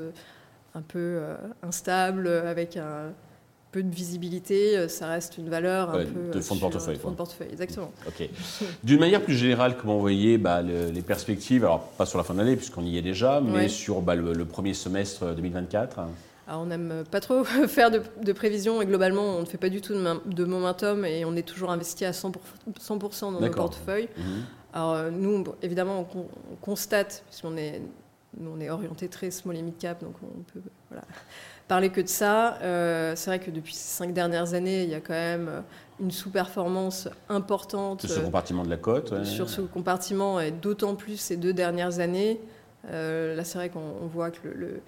un 0.79 0.81
peu 0.81 0.99
euh, 0.99 1.35
instable, 1.61 2.27
avec 2.27 2.77
un 2.77 3.11
peu 3.71 3.83
de 3.83 3.93
visibilité, 3.93 4.77
euh, 4.77 4.87
ça 4.87 5.07
reste 5.07 5.37
une 5.37 5.49
valeur 5.49 5.89
un 5.91 6.05
peu 6.05 6.31
de 6.33 6.41
fonds 6.41 6.55
de 6.55 6.61
portefeuille. 6.61 6.97
Fonds 6.97 7.11
de 7.11 7.15
portefeuille, 7.15 7.49
exactement. 7.51 7.91
Ok. 8.07 8.27
D'une 8.83 8.99
manière 8.99 9.21
plus 9.21 9.35
générale, 9.35 9.77
comment 9.77 9.95
vous 9.95 10.01
voyez 10.01 10.37
bah, 10.37 10.61
les 10.61 11.01
perspectives 11.01 11.65
Alors 11.65 11.81
pas 11.81 12.05
sur 12.05 12.17
la 12.17 12.23
fin 12.23 12.33
de 12.33 12.39
l'année 12.39 12.55
puisqu'on 12.55 12.83
y 12.83 12.97
est 12.97 13.01
déjà, 13.01 13.41
mais 13.41 13.67
sur 13.67 14.01
bah, 14.01 14.15
le, 14.15 14.45
premier 14.45 14.73
semestre 14.73 15.35
2024. 15.35 15.99
Alors 16.47 16.61
on 16.61 16.65
n'aime 16.65 17.03
pas 17.11 17.19
trop 17.19 17.43
faire 17.67 17.91
de, 17.91 18.33
prévisions 18.33 18.81
et 18.81 18.85
globalement 18.87 19.37
on 19.37 19.41
ne 19.41 19.45
fait 19.45 19.59
pas 19.59 19.69
du 19.69 19.81
tout 19.81 19.93
de, 19.93 20.45
momentum 20.45 21.05
et 21.05 21.23
on 21.25 21.35
est 21.35 21.47
toujours 21.47 21.69
investi 21.69 22.05
à 22.05 22.11
100%, 22.11 22.33
100 22.79 23.31
dans 23.33 23.39
nos 23.39 23.51
portefeuilles. 23.51 24.09
Mhm. 24.17 24.23
Alors 24.73 24.93
euh, 24.93 25.09
nous, 25.11 25.43
évidemment, 25.61 26.07
on, 26.15 26.19
on 26.19 26.55
constate, 26.61 27.23
puisqu'on 27.27 27.57
est 27.57 27.81
nous, 28.37 28.51
on 28.55 28.59
est 28.59 28.69
orienté 28.69 29.07
très 29.07 29.31
small 29.31 29.57
et 29.57 29.61
mid 29.61 29.77
cap, 29.77 30.03
donc 30.03 30.13
on 30.23 30.43
peut 30.53 30.61
parler 31.67 31.89
que 31.89 32.01
de 32.01 32.07
ça. 32.07 32.57
Euh, 32.61 33.13
c'est 33.15 33.29
vrai 33.29 33.39
que 33.39 33.51
depuis 33.51 33.73
ces 33.73 33.97
cinq 33.97 34.13
dernières 34.13 34.53
années, 34.53 34.83
il 34.83 34.89
y 34.89 34.95
a 34.95 34.99
quand 34.99 35.13
même 35.13 35.47
euh, 35.47 35.61
une 35.99 36.11
sous-performance 36.11 37.09
importante. 37.27 38.01
Sur 38.01 38.09
ce 38.09 38.19
compartiment 38.19 38.63
de 38.63 38.69
la 38.69 38.77
côte 38.77 39.23
Sur 39.25 39.49
ce 39.49 39.61
compartiment, 39.61 40.39
et 40.39 40.51
d'autant 40.51 40.95
plus 40.95 41.17
ces 41.17 41.37
deux 41.37 41.53
dernières 41.53 41.99
années. 41.99 42.39
Euh, 42.91 43.35
là, 43.35 43.43
c'est 43.43 43.57
vrai 43.57 43.69
qu'on 43.69 44.07
voit 44.11 44.31
que 44.31 44.47
le, 44.47 44.81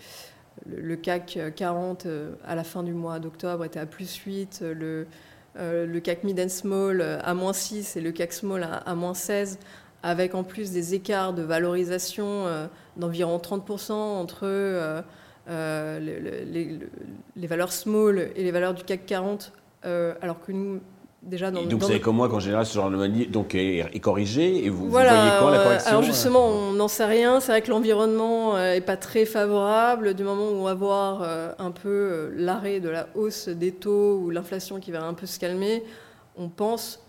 le, 0.65 0.95
CAC 0.95 1.39
40, 1.56 2.08
à 2.45 2.56
la 2.56 2.63
fin 2.63 2.84
du 2.84 2.93
mois 2.93 3.19
d'octobre, 3.19 3.65
était 3.65 3.80
à 3.80 3.86
plus 3.86 4.15
8. 4.15 4.63
Le, 4.73 5.08
le 5.56 5.99
CAC 5.99 6.23
Mid 6.23 6.39
and 6.39 6.49
Small 6.49 7.01
à 7.01 7.34
moins 7.34 7.54
6 7.54 7.97
et 7.97 8.01
le 8.01 8.12
CAC 8.12 8.34
Small 8.34 8.63
à, 8.63 8.75
à 8.75 8.95
moins 8.95 9.13
16 9.13 9.60
avec 10.04 10.36
en 10.36 10.44
plus 10.44 10.72
des 10.72 10.94
écarts 10.94 11.34
de 11.34 11.42
valorisation 11.42 12.26
euh, 12.26 12.68
d'environ 12.98 13.38
30% 13.38 13.92
entre 13.92 14.40
euh, 14.44 15.02
euh, 15.50 16.00
les, 17.36 17.48
valeurs 17.48 17.72
small 17.72 18.30
et 18.36 18.44
les 18.44 18.52
valeurs 18.52 18.74
du 18.74 18.84
CAC 18.84 19.06
40, 19.06 19.54
alors 19.84 20.40
que 20.40 20.52
nous, 20.52 20.80
déjà 21.24 21.52
dans, 21.52 21.64
donc 21.64 21.82
vous 21.82 21.88
savez 21.88 22.00
comme 22.00 22.16
moi 22.16 22.30
qu'en 22.30 22.40
général 22.40 22.66
ce 22.66 22.74
genre 22.74 22.90
de 22.90 23.26
donc 23.26 23.56
est, 23.56 24.00
corrigé 24.00 24.66
et 24.66 24.70
vous, 24.70 24.90
voyez 24.90 25.10
quand 25.40 25.50
la 25.50 25.60
correction 25.60 25.90
Alors 25.90 26.04
justement 26.04 26.48
on 26.48 26.72
n'en 26.74 26.88
sait 26.88 27.06
rien. 27.06 27.40
C'est 27.40 27.52
vrai 27.52 27.62
que 27.62 27.70
l'environnement 27.70 28.60
est 28.60 28.82
pas 28.82 28.98
très 28.98 29.26
favorable 29.26 30.14
du 30.14 30.24
moment 30.24 30.50
où 30.50 30.56
on 30.56 30.64
va 30.64 30.74
voir 30.74 31.24
un 31.58 31.72
peu 31.72 32.32
l'arrêt 32.36 32.80
de 32.80 32.90
la 32.90 33.08
hausse 33.16 33.50
des 33.50 33.72
taux 33.72 34.20
ou 34.24 34.30
l'inflation 34.30 34.80
qui 34.80 34.92
va 34.92 35.04
un 35.04 35.14
peu 35.14 35.26
se 35.26 35.40
calmer. 35.40 35.84
On 36.38 36.48
pense 36.50 37.00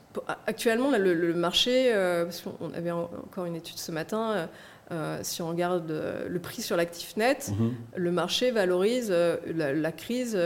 Actuellement, 0.47 0.91
le, 0.91 1.35
marché, 1.35 1.93
euh, 1.93 2.25
parce 2.25 2.43
qu'on 2.43 2.73
avait 2.75 2.91
encore 2.91 3.45
une 3.45 3.57
étude 3.57 3.79
ce 3.79 3.93
matin, 3.93 4.33
euh, 4.33 4.47
euh, 4.91 5.19
si 5.23 5.41
on 5.43 5.49
regarde 5.49 5.93
le 6.29 6.39
prix 6.39 6.63
sur 6.63 6.77
l'actif 6.77 7.17
net, 7.17 7.51
mhm. 7.59 7.75
le 7.97 8.13
marché 8.13 8.51
valorise 8.51 9.13
la, 9.47 9.93
crise 9.93 10.39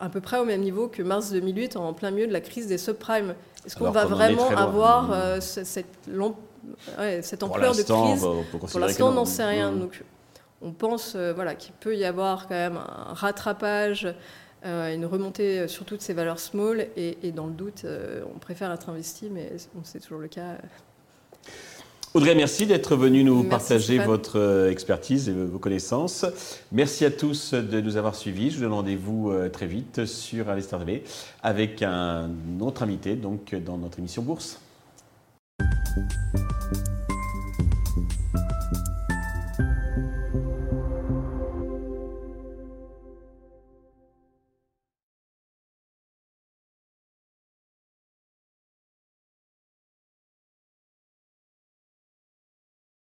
à 0.00 0.08
peu 0.08 0.20
près 0.20 0.38
au 0.38 0.44
même 0.44 0.60
niveau 0.60 0.88
que 0.88 1.02
mars 1.02 1.30
2008, 1.32 1.76
en 1.76 1.92
plein 1.94 2.10
milieu 2.10 2.26
de 2.26 2.32
la 2.32 2.40
crise 2.40 2.66
des 2.66 2.78
subprimes. 2.78 3.34
Est-ce 3.66 3.76
qu'on 3.76 3.90
va 3.90 4.04
vraiment 4.04 4.48
avoir 4.50 5.08
mhm. 5.08 5.40
cette, 5.40 5.66
cette, 5.66 7.42
ampleur 7.42 7.74
de 7.74 7.82
crise? 7.82 8.26
Pour 8.70 8.80
l'instant, 8.80 9.08
on 9.08 9.12
n'en 9.12 9.24
sait 9.24 9.44
rien. 9.44 9.70
Mhm. 9.70 9.80
Donc, 9.80 10.04
on 10.60 10.72
pense 10.72 11.16
voilà, 11.16 11.54
qu'il 11.54 11.72
peut 11.74 11.96
y 11.96 12.04
avoir 12.04 12.48
quand 12.48 12.54
même 12.54 12.76
un 12.76 13.14
rattrapage 13.14 14.08
une 14.64 15.04
remontée 15.04 15.68
sur 15.68 15.84
toutes 15.84 16.02
ces 16.02 16.14
valeurs 16.14 16.40
small 16.40 16.86
et, 16.96 17.32
dans 17.32 17.46
le 17.46 17.52
doute, 17.52 17.82
euh, 17.84 18.22
on 18.34 18.38
préfère 18.38 18.72
être 18.72 18.88
investi, 18.88 19.28
mais 19.30 19.52
c'est 19.84 20.00
toujours 20.00 20.18
le 20.18 20.28
cas. 20.28 20.56
Audrey, 22.14 22.34
merci 22.34 22.66
d'être 22.66 22.96
venu 22.96 23.22
nous 23.22 23.44
partager 23.44 23.98
votre 23.98 24.38
euh, 24.38 24.70
expertise 24.70 25.28
et 25.28 25.32
vos 25.32 25.58
connaissances. 25.58 26.24
Merci 26.72 27.04
à 27.04 27.10
tous 27.10 27.52
de 27.54 27.80
nous 27.80 27.96
avoir 27.96 28.14
suivis. 28.14 28.50
Je 28.50 28.56
vous 28.56 28.62
donne 28.62 28.72
rendez-vous 28.72 29.32
très 29.52 29.66
vite 29.66 30.06
sur 30.06 30.48
Investor 30.48 30.80
TV 30.80 31.04
avec 31.42 31.82
un 31.82 32.30
autre 32.60 32.82
invité 32.82 33.14
donc 33.14 33.54
dans 33.54 33.76
notre 33.76 33.98
émission 33.98 34.22
Bourse. 34.22 34.58